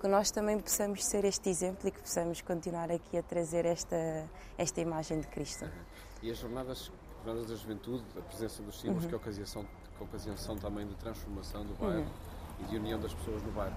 que 0.00 0.08
nós 0.08 0.30
também 0.30 0.58
possamos 0.58 1.04
ser 1.04 1.24
este 1.24 1.48
exemplo 1.48 1.88
e 1.88 1.92
que 1.92 2.00
possamos 2.00 2.40
continuar 2.40 2.90
aqui 2.90 3.16
a 3.16 3.22
trazer 3.22 3.64
esta, 3.64 4.28
esta 4.58 4.80
imagem 4.80 5.20
de 5.20 5.28
Cristo. 5.28 5.64
E 6.20 6.30
as 6.30 6.38
jornadas, 6.38 6.90
jornadas 7.24 7.48
da 7.48 7.54
juventude, 7.54 8.04
a 8.18 8.22
presença 8.22 8.62
dos 8.62 8.80
símbolos, 8.80 9.06
que, 9.06 9.14
ocasião, 9.14 9.64
ocasião 10.02 10.34
também 10.56 10.86
de 10.86 10.94
transformação 10.94 11.64
do 11.64 11.74
bairro 11.74 12.06
e 12.60 12.64
de 12.64 12.76
união 12.76 13.00
das 13.00 13.12
pessoas 13.14 13.42
no 13.42 13.50
bairro. 13.52 13.74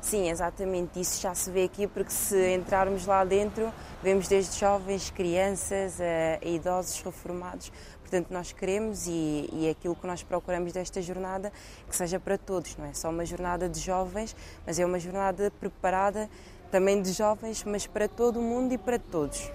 Sim, 0.00 0.28
exatamente. 0.28 1.00
Isso 1.00 1.20
já 1.20 1.34
se 1.34 1.50
vê 1.50 1.64
aqui 1.64 1.86
porque 1.86 2.10
se 2.10 2.54
entrarmos 2.54 3.06
lá 3.06 3.24
dentro, 3.24 3.72
vemos 4.02 4.28
desde 4.28 4.58
jovens, 4.58 5.10
crianças, 5.10 6.00
a, 6.00 6.44
a 6.44 6.48
idosos, 6.48 7.00
reformados. 7.00 7.72
Portanto, 8.00 8.30
nós 8.30 8.52
queremos 8.52 9.06
e, 9.08 9.48
e 9.52 9.68
aquilo 9.68 9.96
que 9.96 10.06
nós 10.06 10.22
procuramos 10.22 10.72
desta 10.72 11.02
jornada 11.02 11.52
que 11.88 11.96
seja 11.96 12.20
para 12.20 12.38
todos, 12.38 12.76
não 12.76 12.86
é 12.86 12.92
só 12.92 13.10
uma 13.10 13.24
jornada 13.24 13.68
de 13.68 13.80
jovens, 13.80 14.36
mas 14.64 14.78
é 14.78 14.86
uma 14.86 15.00
jornada 15.00 15.50
preparada 15.58 16.30
também 16.70 17.02
de 17.02 17.12
jovens, 17.12 17.64
mas 17.64 17.86
para 17.86 18.08
todo 18.08 18.38
o 18.38 18.42
mundo 18.42 18.72
e 18.72 18.78
para 18.78 18.98
todos. 18.98 19.50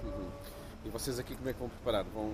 E 0.84 0.88
vocês 0.90 1.18
aqui 1.18 1.34
como 1.34 1.48
é 1.48 1.52
que 1.54 1.60
vão 1.60 1.68
preparar? 1.68 2.04
Vão 2.04 2.30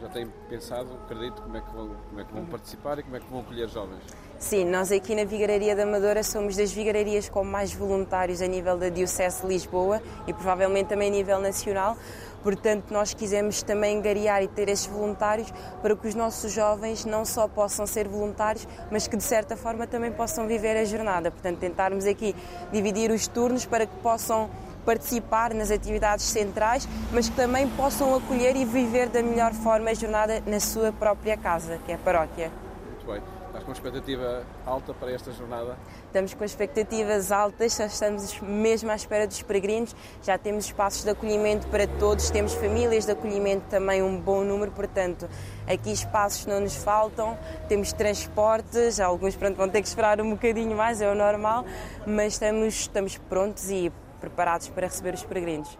Já 0.00 0.08
têm 0.08 0.28
pensado, 0.48 0.88
acredito, 1.04 1.42
como 1.42 1.56
é 1.56 1.60
que 1.60 1.74
vão, 1.74 1.90
como 2.08 2.20
é 2.20 2.24
que 2.24 2.32
vão 2.32 2.46
participar 2.46 2.98
e 3.00 3.02
como 3.02 3.16
é 3.16 3.20
que 3.20 3.26
vão 3.28 3.40
acolher 3.40 3.68
jovens? 3.68 4.00
Sim, 4.38 4.64
nós 4.66 4.92
aqui 4.92 5.16
na 5.16 5.24
Vigararia 5.24 5.74
da 5.74 5.82
Amadora 5.82 6.22
somos 6.22 6.54
das 6.56 6.70
vigararias 6.70 7.28
com 7.28 7.42
mais 7.42 7.74
voluntários 7.74 8.40
a 8.40 8.46
nível 8.46 8.78
da 8.78 8.88
Diocese 8.88 9.42
de 9.42 9.48
Lisboa 9.48 10.00
e 10.28 10.32
provavelmente 10.32 10.90
também 10.90 11.08
a 11.08 11.10
nível 11.10 11.40
nacional. 11.40 11.96
Portanto, 12.44 12.92
nós 12.92 13.12
quisemos 13.12 13.60
também 13.64 13.98
angariar 13.98 14.40
e 14.44 14.46
ter 14.46 14.68
estes 14.68 14.88
voluntários 14.88 15.52
para 15.82 15.96
que 15.96 16.06
os 16.06 16.14
nossos 16.14 16.52
jovens 16.52 17.04
não 17.04 17.24
só 17.24 17.48
possam 17.48 17.84
ser 17.84 18.06
voluntários, 18.06 18.68
mas 18.92 19.08
que 19.08 19.16
de 19.16 19.24
certa 19.24 19.56
forma 19.56 19.88
também 19.88 20.12
possam 20.12 20.46
viver 20.46 20.76
a 20.76 20.84
jornada. 20.84 21.32
Portanto, 21.32 21.58
tentarmos 21.58 22.06
aqui 22.06 22.36
dividir 22.70 23.10
os 23.10 23.26
turnos 23.26 23.66
para 23.66 23.86
que 23.86 23.96
possam 23.96 24.48
participar 24.88 25.52
nas 25.52 25.70
atividades 25.70 26.24
centrais, 26.24 26.88
mas 27.12 27.28
que 27.28 27.36
também 27.36 27.68
possam 27.68 28.14
acolher 28.14 28.56
e 28.56 28.64
viver 28.64 29.10
da 29.10 29.22
melhor 29.22 29.52
forma 29.52 29.90
a 29.90 29.94
jornada 29.94 30.42
na 30.46 30.58
sua 30.58 30.90
própria 30.90 31.36
casa, 31.36 31.78
que 31.84 31.92
é 31.92 31.96
a 31.96 31.98
paróquia. 31.98 32.50
Muito 32.86 33.06
bem. 33.06 33.22
Estás 33.48 33.64
com 33.64 33.72
expectativa 33.72 34.44
alta 34.64 34.94
para 34.94 35.12
esta 35.12 35.30
jornada? 35.30 35.76
Estamos 36.06 36.32
com 36.32 36.42
expectativas 36.42 37.30
altas, 37.30 37.76
já 37.76 37.84
estamos 37.84 38.40
mesmo 38.40 38.90
à 38.90 38.94
espera 38.94 39.26
dos 39.26 39.42
peregrinos, 39.42 39.94
já 40.22 40.38
temos 40.38 40.64
espaços 40.64 41.04
de 41.04 41.10
acolhimento 41.10 41.66
para 41.66 41.86
todos, 41.86 42.30
temos 42.30 42.54
famílias 42.54 43.04
de 43.04 43.12
acolhimento 43.12 43.66
também 43.68 44.02
um 44.02 44.18
bom 44.18 44.42
número, 44.42 44.70
portanto, 44.70 45.28
aqui 45.66 45.92
espaços 45.92 46.46
não 46.46 46.60
nos 46.60 46.76
faltam, 46.76 47.38
temos 47.68 47.92
transportes, 47.92 49.00
alguns 49.00 49.36
pronto, 49.36 49.56
vão 49.56 49.68
ter 49.68 49.82
que 49.82 49.88
esperar 49.88 50.18
um 50.18 50.30
bocadinho 50.30 50.74
mais, 50.74 51.02
é 51.02 51.12
o 51.12 51.14
normal, 51.14 51.66
mas 52.06 52.34
estamos, 52.34 52.74
estamos 52.74 53.18
prontos 53.18 53.68
e 53.68 53.92
preparados 54.18 54.68
para 54.68 54.86
receber 54.86 55.14
os 55.14 55.22
peregrinos. 55.22 55.78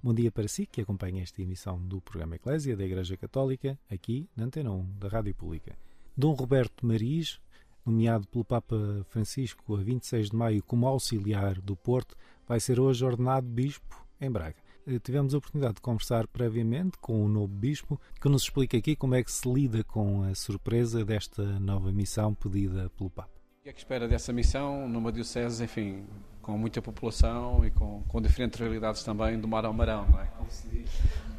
Bom 0.00 0.14
dia 0.14 0.30
para 0.30 0.46
si 0.48 0.64
que 0.64 0.80
acompanha 0.80 1.22
esta 1.22 1.42
emissão 1.42 1.78
do 1.80 2.00
programa 2.00 2.36
Eclésia 2.36 2.76
da 2.76 2.84
Igreja 2.84 3.16
Católica, 3.16 3.78
aqui 3.90 4.28
na 4.36 4.44
Antena 4.44 4.70
1 4.70 4.92
da 4.98 5.08
Rádio 5.08 5.34
Pública. 5.34 5.76
Dom 6.16 6.32
Roberto 6.34 6.86
Maris, 6.86 7.40
nomeado 7.84 8.26
pelo 8.28 8.44
Papa 8.44 8.76
Francisco 9.10 9.76
a 9.76 9.82
26 9.82 10.30
de 10.30 10.36
maio 10.36 10.62
como 10.62 10.86
auxiliar 10.86 11.60
do 11.60 11.76
Porto, 11.76 12.16
vai 12.46 12.60
ser 12.60 12.78
hoje 12.78 13.04
ordenado 13.04 13.46
bispo 13.46 14.06
em 14.20 14.30
Braga. 14.30 14.56
Eh, 14.86 14.98
Tivemos 14.98 15.34
a 15.34 15.38
oportunidade 15.38 15.74
de 15.74 15.80
conversar 15.82 16.26
previamente 16.28 16.96
com 16.98 17.24
o 17.24 17.28
novo 17.28 17.52
bispo, 17.52 18.00
que 18.20 18.28
nos 18.28 18.42
explica 18.42 18.76
aqui 18.76 18.96
como 18.96 19.14
é 19.14 19.22
que 19.22 19.30
se 19.32 19.52
lida 19.52 19.84
com 19.84 20.22
a 20.22 20.34
surpresa 20.34 21.04
desta 21.04 21.42
nova 21.60 21.92
missão 21.92 22.34
pedida 22.34 22.88
pelo 22.90 23.10
Papa. 23.10 23.37
Que 23.68 23.72
é 23.72 23.74
que 23.74 23.80
espera 23.80 24.08
dessa 24.08 24.32
missão 24.32 24.88
numa 24.88 25.12
diocese, 25.12 25.62
enfim, 25.62 26.02
com 26.40 26.56
muita 26.56 26.80
população 26.80 27.62
e 27.66 27.70
com, 27.70 28.02
com 28.08 28.22
diferentes 28.22 28.58
realidades 28.58 29.02
também 29.02 29.38
do 29.38 29.46
mar 29.46 29.66
ao 29.66 29.74
marão, 29.74 30.06
não 30.08 30.18
é? 30.18 30.26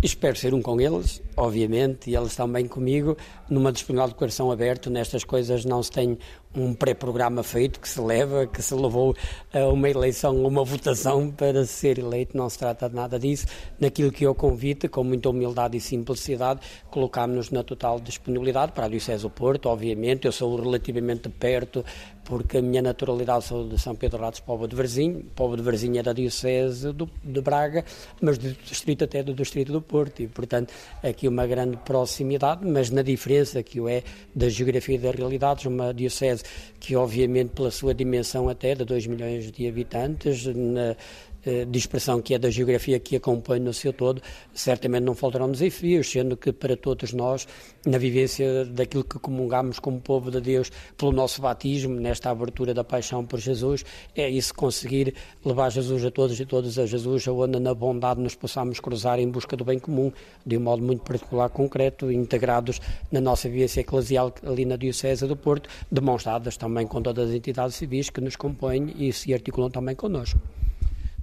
Espero 0.01 0.35
ser 0.37 0.53
um 0.53 0.61
com 0.61 0.79
eles, 0.79 1.21
obviamente, 1.35 2.09
e 2.09 2.15
eles 2.15 2.33
também 2.33 2.67
comigo, 2.67 3.17
numa 3.49 3.69
disponibilidade 3.69 4.13
de 4.13 4.17
coração 4.19 4.49
aberto. 4.49 4.89
Nestas 4.89 5.25
coisas 5.25 5.65
não 5.65 5.83
se 5.83 5.91
tem 5.91 6.17
um 6.55 6.73
pré-programa 6.73 7.43
feito 7.43 7.81
que 7.81 7.89
se 7.89 7.99
leva, 7.99 8.47
que 8.47 8.61
se 8.61 8.73
levou 8.73 9.13
a 9.53 9.67
uma 9.67 9.89
eleição, 9.89 10.41
uma 10.45 10.63
votação 10.63 11.29
para 11.29 11.65
ser 11.65 11.99
eleito. 11.99 12.37
Não 12.37 12.49
se 12.49 12.57
trata 12.57 12.87
de 12.87 12.95
nada 12.95 13.19
disso. 13.19 13.45
Naquilo 13.77 14.09
que 14.09 14.25
eu 14.25 14.33
convite, 14.33 14.87
com 14.87 15.03
muita 15.03 15.31
humildade 15.31 15.75
e 15.75 15.81
simplicidade, 15.81 16.61
colocámos-nos 16.89 17.51
na 17.51 17.61
total 17.61 17.99
disponibilidade 17.99 18.71
para 18.71 18.85
a 18.85 18.87
Diocese 18.87 19.23
do 19.23 19.29
Porto, 19.29 19.65
obviamente. 19.65 20.25
Eu 20.25 20.31
sou 20.31 20.55
relativamente 20.55 21.27
perto, 21.27 21.83
porque 22.29 22.59
a 22.59 22.61
minha 22.61 22.81
naturalidade 22.81 23.43
sou 23.45 23.67
de 23.67 23.77
São 23.81 23.95
Pedro 23.95 24.19
Ratos, 24.19 24.39
Povo 24.39 24.67
de 24.67 24.75
Varzim. 24.75 25.25
Povo 25.35 25.57
de 25.57 25.63
Varzim 25.63 25.97
é 25.97 26.03
da 26.03 26.13
Diocese 26.13 26.93
do- 26.93 27.09
de 27.23 27.41
Braga, 27.41 27.83
mas 28.21 28.37
do 28.37 28.51
distrito 28.53 29.03
até 29.03 29.23
do 29.23 29.33
distrito 29.33 29.71
do 29.73 29.81
Porto. 29.81 30.21
E, 30.21 30.27
portanto, 30.27 30.71
aqui 31.01 31.27
uma 31.27 31.47
grande 31.47 31.75
proximidade, 31.77 32.63
mas 32.65 32.91
na 32.91 33.01
diferença 33.01 33.63
que 33.63 33.81
o 33.81 33.89
é 33.89 34.03
da 34.33 34.47
geografia 34.47 34.95
e 34.95 34.99
das 34.99 35.15
realidades, 35.15 35.65
uma 35.65 35.91
Diocese 35.91 36.43
que, 36.79 36.95
obviamente, 36.95 37.49
pela 37.49 37.71
sua 37.71 37.93
dimensão 37.93 38.47
até 38.47 38.75
de 38.75 38.85
2 38.85 39.07
milhões 39.07 39.51
de 39.51 39.67
habitantes, 39.67 40.45
na 40.45 40.95
eh, 41.45 41.65
dispersão 41.65 42.21
que 42.21 42.33
é 42.33 42.39
da 42.39 42.49
geografia 42.49 42.99
que 42.99 43.15
acompanha 43.15 43.63
no 43.63 43.73
seu 43.73 43.93
todo, 43.93 44.21
certamente 44.53 45.03
não 45.03 45.15
faltarão 45.15 45.51
desafios, 45.51 46.09
sendo 46.09 46.35
que 46.35 46.51
para 46.51 46.75
todos 46.75 47.13
nós, 47.13 47.47
na 47.85 47.97
vivência 47.97 48.65
daquilo 48.65 49.03
que 49.03 49.17
comungamos 49.19 49.79
como 49.79 49.99
povo 49.99 50.29
de 50.31 50.41
Deus 50.41 50.71
pelo 50.97 51.11
nosso 51.11 51.41
batismo, 51.41 51.99
nesta 51.99 52.29
abertura 52.29 52.73
da 52.73 52.83
paixão 52.83 53.25
por 53.25 53.39
Jesus, 53.39 53.85
é 54.15 54.29
isso 54.29 54.53
conseguir 54.53 55.13
levar 55.45 55.69
Jesus 55.69 56.03
a 56.05 56.11
todos 56.11 56.39
e 56.39 56.45
todas 56.45 56.77
a 56.77 56.85
Jesus, 56.85 57.27
aonde 57.27 57.59
na 57.59 57.73
bondade 57.73 58.21
nos 58.21 58.35
possamos 58.35 58.79
cruzar 58.79 59.19
em 59.19 59.29
busca 59.29 59.55
do 59.55 59.63
bem 59.63 59.79
comum, 59.79 60.11
de 60.45 60.57
um 60.57 60.61
modo 60.61 60.83
muito 60.83 61.03
particular, 61.03 61.49
concreto, 61.49 62.11
integrados 62.11 62.79
na 63.11 63.21
nossa 63.21 63.47
vivência 63.47 63.81
eclesial 63.81 64.33
ali 64.43 64.65
na 64.65 64.75
Diocese 64.75 65.25
do 65.25 65.35
Porto, 65.35 65.69
de 65.91 66.01
mãos 66.01 66.23
dadas 66.23 66.57
também 66.57 66.85
com 66.85 67.01
todas 67.01 67.29
as 67.29 67.35
entidades 67.35 67.75
civis 67.75 68.09
que 68.09 68.21
nos 68.21 68.35
compõem 68.35 68.93
e 68.97 69.13
se 69.13 69.33
articulam 69.33 69.69
também 69.69 69.95
connosco. 69.95 70.39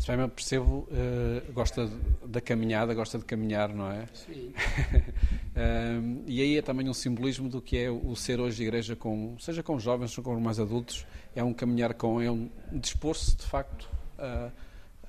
Se 0.06 0.12
bem 0.12 0.24
me 0.24 0.28
percebo, 0.28 0.86
eh, 0.92 1.42
gosta 1.52 1.90
da 2.24 2.40
caminhada, 2.40 2.94
gosta 2.94 3.18
de 3.18 3.24
caminhar, 3.24 3.74
não 3.74 3.90
é? 3.90 4.06
Sim. 4.14 4.52
Um, 5.56 6.22
e 6.26 6.42
aí 6.42 6.58
é 6.58 6.60
também 6.60 6.86
um 6.86 6.92
simbolismo 6.92 7.48
do 7.48 7.62
que 7.62 7.78
é 7.78 7.90
o 7.90 8.14
ser 8.14 8.38
hoje 8.38 8.62
igreja, 8.62 8.94
com, 8.94 9.34
seja 9.38 9.62
com 9.62 9.78
jovens, 9.78 10.10
seja 10.10 10.20
com 10.20 10.38
mais 10.38 10.60
adultos, 10.60 11.06
é 11.34 11.42
um 11.42 11.54
caminhar 11.54 11.94
com, 11.94 12.20
é 12.20 12.30
um 12.30 12.50
dispor-se 12.70 13.34
de 13.34 13.44
facto 13.44 13.88
a, 14.18 14.50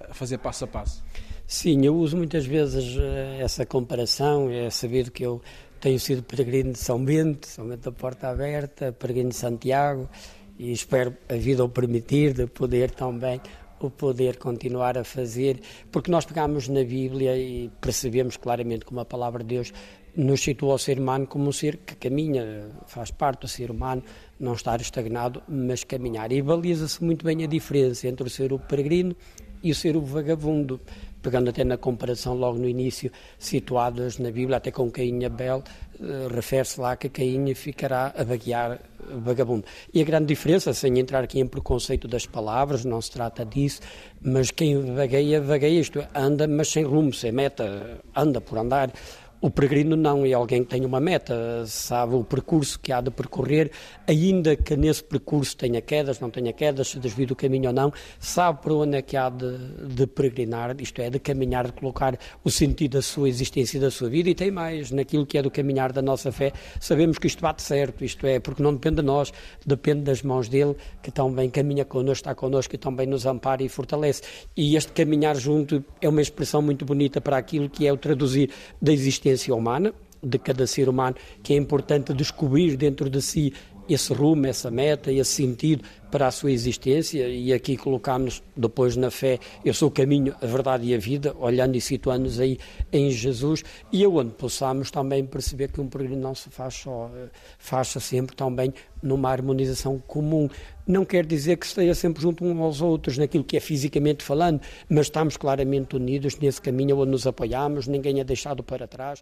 a 0.10 0.14
fazer 0.14 0.38
passo 0.38 0.64
a 0.64 0.68
passo. 0.68 1.04
Sim, 1.46 1.86
eu 1.86 1.98
uso 1.98 2.16
muitas 2.16 2.46
vezes 2.46 2.98
eh, 2.98 3.40
essa 3.42 3.66
comparação, 3.66 4.50
é 4.50 4.70
saber 4.70 5.12
que 5.12 5.24
eu 5.24 5.42
tenho 5.82 6.00
sido 6.00 6.24
peregrino 6.24 6.72
de 6.72 6.80
São 6.80 7.04
Bento, 7.04 7.46
São 7.46 7.68
Bento 7.68 7.82
da 7.82 7.92
Porta 7.92 8.30
Aberta, 8.30 8.94
peregrino 8.94 9.32
de 9.32 9.36
Santiago, 9.36 10.10
e 10.58 10.72
espero 10.72 11.14
a 11.28 11.34
vida 11.34 11.62
o 11.62 11.68
permitir 11.68 12.34
de 12.34 12.48
poder 12.48 12.90
também 12.92 13.42
o 13.80 13.90
poder 13.90 14.38
continuar 14.38 14.98
a 14.98 15.04
fazer, 15.04 15.60
porque 15.92 16.12
nós 16.12 16.26
pegamos 16.26 16.68
na 16.68 16.84
Bíblia 16.84 17.38
e 17.38 17.70
percebemos 17.82 18.38
claramente 18.38 18.86
como 18.86 19.00
a 19.00 19.06
palavra 19.06 19.44
de 19.44 19.56
Deus 19.56 19.74
nos 20.16 20.42
situa 20.42 20.74
o 20.74 20.80
ser 20.80 21.00
humano 21.00 21.28
como 21.28 21.48
um 21.48 21.52
ser 21.52 21.78
que 21.78 21.96
caminha, 21.96 22.70
faz 22.88 23.12
parte 23.12 23.42
do 23.42 23.48
ser 23.48 23.70
humano, 23.70 24.04
não 24.40 24.54
estar 24.54 24.82
estagnado, 24.82 25.44
mas 25.48 25.84
caminhar. 25.84 26.32
E 26.32 26.42
baliza-se 26.42 27.04
muito 27.04 27.24
bem 27.24 27.44
a 27.44 27.48
diferença 27.48 28.08
entre 28.08 28.26
o 28.26 28.30
ser 28.30 28.52
o 28.52 28.58
peregrino 28.58 29.16
e 29.63 29.74
ser 29.74 29.96
o 29.96 30.02
vagabundo, 30.02 30.80
pegando 31.22 31.50
até 31.50 31.63
na 31.63 31.78
comparação 31.78 32.34
logo 32.34 32.58
no 32.58 32.67
início, 32.67 33.12
situadas 33.38 34.17
na 34.17 34.32
Bíblia, 34.32 34.58
até 34.58 34.72
com 34.72 34.89
Caim 34.89 35.20
e 35.22 35.26
Abel, 35.26 35.63
eh, 36.00 36.28
refere-se 36.34 36.80
lá 36.80 36.96
que 36.96 37.10
Caim 37.10 37.54
ficará 37.54 38.13
a 38.15 38.24
vaguear 38.24 38.80
vagabundo. 39.10 39.65
E 39.93 40.02
a 40.02 40.04
grande 40.04 40.28
diferença, 40.28 40.74
sem 40.74 41.00
entrar 41.00 41.24
aqui 41.24 41.39
em 41.39 41.48
preconceito 41.48 42.08
das 42.08 42.26
palavras, 42.26 42.86
não 42.86 43.02
se 43.02 43.12
trata 43.12 43.46
disso, 43.46 43.82
mas 44.22 44.52
quem 44.52 44.93
vagueia, 44.93 45.41
vagueia, 45.41 45.80
isto 45.80 46.00
é, 46.00 46.10
anda, 46.13 46.48
mas 46.48 46.67
sem 46.67 46.84
rumo, 46.84 47.13
sem 47.13 47.32
meta, 47.32 48.00
anda 48.15 48.41
por 48.41 48.58
andar. 48.58 48.91
O 49.39 49.52
peregrino 49.52 49.95
não 49.95 50.26
é 50.26 50.34
alguém 50.34 50.63
que 50.63 50.69
tem 50.69 50.84
uma 50.84 51.00
meta, 51.00 51.63
sabe 51.67 52.15
o 52.15 52.23
percurso 52.23 52.80
que 52.80 52.91
há 52.91 53.00
de 53.00 53.12
percorrer, 53.12 53.69
ainda 54.08 54.56
que 54.56 54.76
nesse 54.76 55.04
percurso 55.04 55.56
tenha 55.56 55.80
quedas, 55.80 56.19
não 56.19 56.32
tenha 56.32 56.52
quedas, 56.52 56.88
se 56.88 57.00
desvia 57.00 57.28
do 57.28 57.36
caminho 57.36 57.67
ou 57.67 57.73
não, 57.73 57.93
sabe 58.19 58.63
para 58.63 58.73
onde 58.73 58.97
é 58.97 59.02
que 59.04 59.15
há 59.15 59.30
de, 59.30 59.56
de 59.93 60.08
peregrinar, 60.08 60.76
isto 60.82 61.00
é, 61.04 61.12
de 61.12 61.19
caminhar, 61.19 61.67
de 61.67 61.73
colocar 61.73 62.17
o 62.43 62.50
sentido 62.50 62.93
da 62.93 63.02
sua 63.04 63.30
existência 63.30 63.78
e 63.78 63.80
da 63.80 63.91
sua 63.91 64.10
vida, 64.10 64.28
e 64.28 64.34
tem 64.34 64.50
mais, 64.50 64.89
naquilo 64.89 65.23
que 65.23 65.38
é 65.38 65.43
do 65.43 65.52
caminhar 65.52 65.93
da 65.93 66.02
nossa 66.02 66.32
fé, 66.32 66.52
sabemos 66.80 67.19
que 67.19 67.28
isto 67.28 67.39
bate 67.39 67.62
certo, 67.62 68.04
isto 68.04 68.26
é, 68.26 68.39
porque 68.39 68.63
não 68.63 68.73
depende 68.73 68.95
de 68.95 69.04
nós, 69.04 69.32
depende 69.63 70.02
das 70.02 70.23
mãos 70.23 70.50
dele, 70.50 70.76
que 71.04 71.12
também 71.12 71.47
caminha 71.47 71.86
connosco, 71.86 72.21
está 72.21 72.34
connosco 72.34 72.73
e 72.73 72.78
também 72.80 73.06
nos 73.06 73.28
ampara 73.28 73.62
e 73.62 73.69
fortalece. 73.69 74.23
E 74.56 74.76
este 74.76 74.91
caminhar 74.93 75.36
junto 75.36 75.86
é 76.02 76.10
uma 76.10 76.23
expressão 76.23 76.60
muito 76.60 76.84
bonita 76.86 77.21
para 77.21 77.38
aquilo 77.38 77.69
que 77.69 77.86
é 77.86 77.93
o 77.93 77.97
traduzir 77.97 78.50
da 78.82 78.91
existência 78.91 79.27
humana, 79.56 79.94
de 80.22 80.40
cada 80.40 80.66
ser 80.66 80.90
humano, 80.90 81.16
que 81.44 81.54
é 81.54 81.56
importante 81.56 82.13
descobrir 82.13 82.76
dentro 82.76 83.10
de 83.10 83.22
si 83.22 83.54
esse 83.89 84.13
rumo, 84.13 84.47
essa 84.47 84.69
meta, 84.69 85.12
esse 85.12 85.32
sentido 85.32 85.84
para 86.12 86.28
a 86.28 86.32
sua 86.32 86.52
existência 86.52 87.28
e 87.28 87.52
aqui 87.52 87.76
colocamos 87.76 88.41
depois 88.56 88.95
na 88.95 89.12
fé, 89.12 89.39
eu 89.63 89.73
sou 89.73 89.89
o 89.89 89.91
caminho, 89.91 90.34
a 90.41 90.45
verdade 90.45 90.86
e 90.86 90.95
a 90.95 90.97
vida, 90.97 91.36
olhando 91.38 91.76
e 91.76 91.82
situando-nos 91.82 92.39
aí 92.39 92.58
em 92.91 93.12
Jesus 93.12 93.63
e 93.91 94.04
aonde 94.04 94.32
possamos 94.32 94.89
também 94.89 95.26
perceber 95.26 95.71
que 95.71 95.82
um 95.82 95.88
peregrino 95.88 96.21
não 96.21 96.36
se 96.36 96.50
faz 96.50 96.76
só, 96.76 97.12
eh, 97.15 97.28
faz-se 97.58 98.00
sempre 98.00 98.36
também 98.36 98.73
numa 99.02 99.30
harmonização 99.30 100.02
comum. 100.08 100.50
Não 100.86 101.04
quer 101.04 101.26
dizer 101.26 101.58
que 101.58 101.65
esteja 101.65 101.93
sempre 101.93 102.21
junto 102.21 102.45
uns 102.45 102.60
aos 102.60 102.82
outros 102.82 103.17
naquilo 103.17 103.43
que 103.43 103.58
é 103.58 103.60
fisicamente 103.60 104.23
falando, 104.23 104.62
mas 104.89 105.08
estamos 105.08 105.36
claramente 105.36 105.95
unidos 105.95 106.38
nesse 106.38 106.62
caminho 106.62 106.97
onde 106.97 107.12
nos 107.12 107.28
apoiamos, 107.28 107.88
ninguém 107.88 108.19
é 108.19 108.23
deixado 108.23 108.63
para 108.63 108.88
trás. 108.88 109.21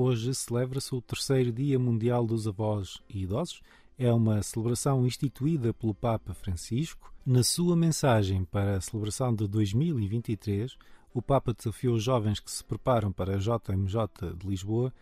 Hoje 0.00 0.32
celebra-se 0.32 0.94
o 0.94 1.02
terceiro 1.02 1.50
Dia 1.50 1.76
Mundial 1.76 2.24
dos 2.24 2.46
Avós 2.46 3.02
e 3.08 3.24
Idosos 3.24 3.60
é 3.98 4.12
uma 4.12 4.40
celebração 4.44 5.04
instituída 5.04 5.74
pelo 5.74 5.92
Papa 5.92 6.32
Francisco. 6.32 7.12
Na 7.26 7.42
sua 7.42 7.74
mensagem 7.74 8.44
para 8.44 8.76
a 8.76 8.80
celebração 8.80 9.34
de 9.34 9.48
2023, 9.48 10.78
o 11.12 11.20
Papa 11.20 11.52
desafiou 11.52 11.96
os 11.96 12.04
jovens 12.04 12.38
que 12.38 12.48
se 12.48 12.62
preparam 12.62 13.10
para 13.10 13.34
a 13.34 13.38
JMJ 13.38 14.36
de 14.36 14.46
Lisboa 14.46 14.94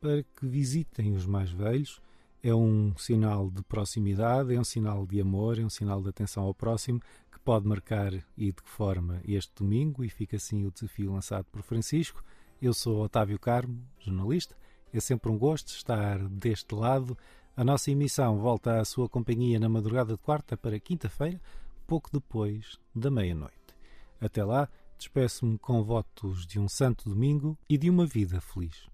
para 0.00 0.22
que 0.22 0.46
visitem 0.46 1.16
os 1.16 1.26
mais 1.26 1.50
velhos. 1.50 2.00
É 2.40 2.54
um 2.54 2.96
sinal 2.96 3.50
de 3.50 3.60
proximidade, 3.64 4.54
é 4.54 4.60
um 4.60 4.62
sinal 4.62 5.04
de 5.04 5.20
amor, 5.20 5.58
é 5.58 5.64
um 5.64 5.68
sinal 5.68 6.00
de 6.00 6.10
atenção 6.10 6.44
ao 6.44 6.54
próximo 6.54 7.00
que 7.32 7.40
pode 7.40 7.66
marcar 7.66 8.14
e 8.38 8.52
de 8.52 8.62
que 8.62 8.70
forma 8.70 9.20
este 9.26 9.52
domingo, 9.56 10.04
e 10.04 10.08
fica 10.08 10.36
assim 10.36 10.64
o 10.64 10.70
desafio 10.70 11.12
lançado 11.12 11.44
por 11.50 11.60
Francisco. 11.62 12.22
Eu 12.64 12.72
sou 12.72 13.02
Otávio 13.02 13.38
Carmo, 13.38 13.78
jornalista. 13.98 14.56
É 14.90 14.98
sempre 14.98 15.30
um 15.30 15.36
gosto 15.36 15.68
estar 15.68 16.18
deste 16.30 16.74
lado. 16.74 17.14
A 17.54 17.62
nossa 17.62 17.90
emissão 17.90 18.38
volta 18.38 18.80
à 18.80 18.84
sua 18.86 19.06
companhia 19.06 19.60
na 19.60 19.68
madrugada 19.68 20.14
de 20.14 20.18
quarta 20.18 20.56
para 20.56 20.80
quinta-feira, 20.80 21.38
pouco 21.86 22.08
depois 22.10 22.78
da 22.94 23.10
meia-noite. 23.10 23.76
Até 24.18 24.42
lá, 24.42 24.66
despeço-me 24.96 25.58
com 25.58 25.84
votos 25.84 26.46
de 26.46 26.58
um 26.58 26.66
santo 26.66 27.06
domingo 27.06 27.54
e 27.68 27.76
de 27.76 27.90
uma 27.90 28.06
vida 28.06 28.40
feliz. 28.40 28.88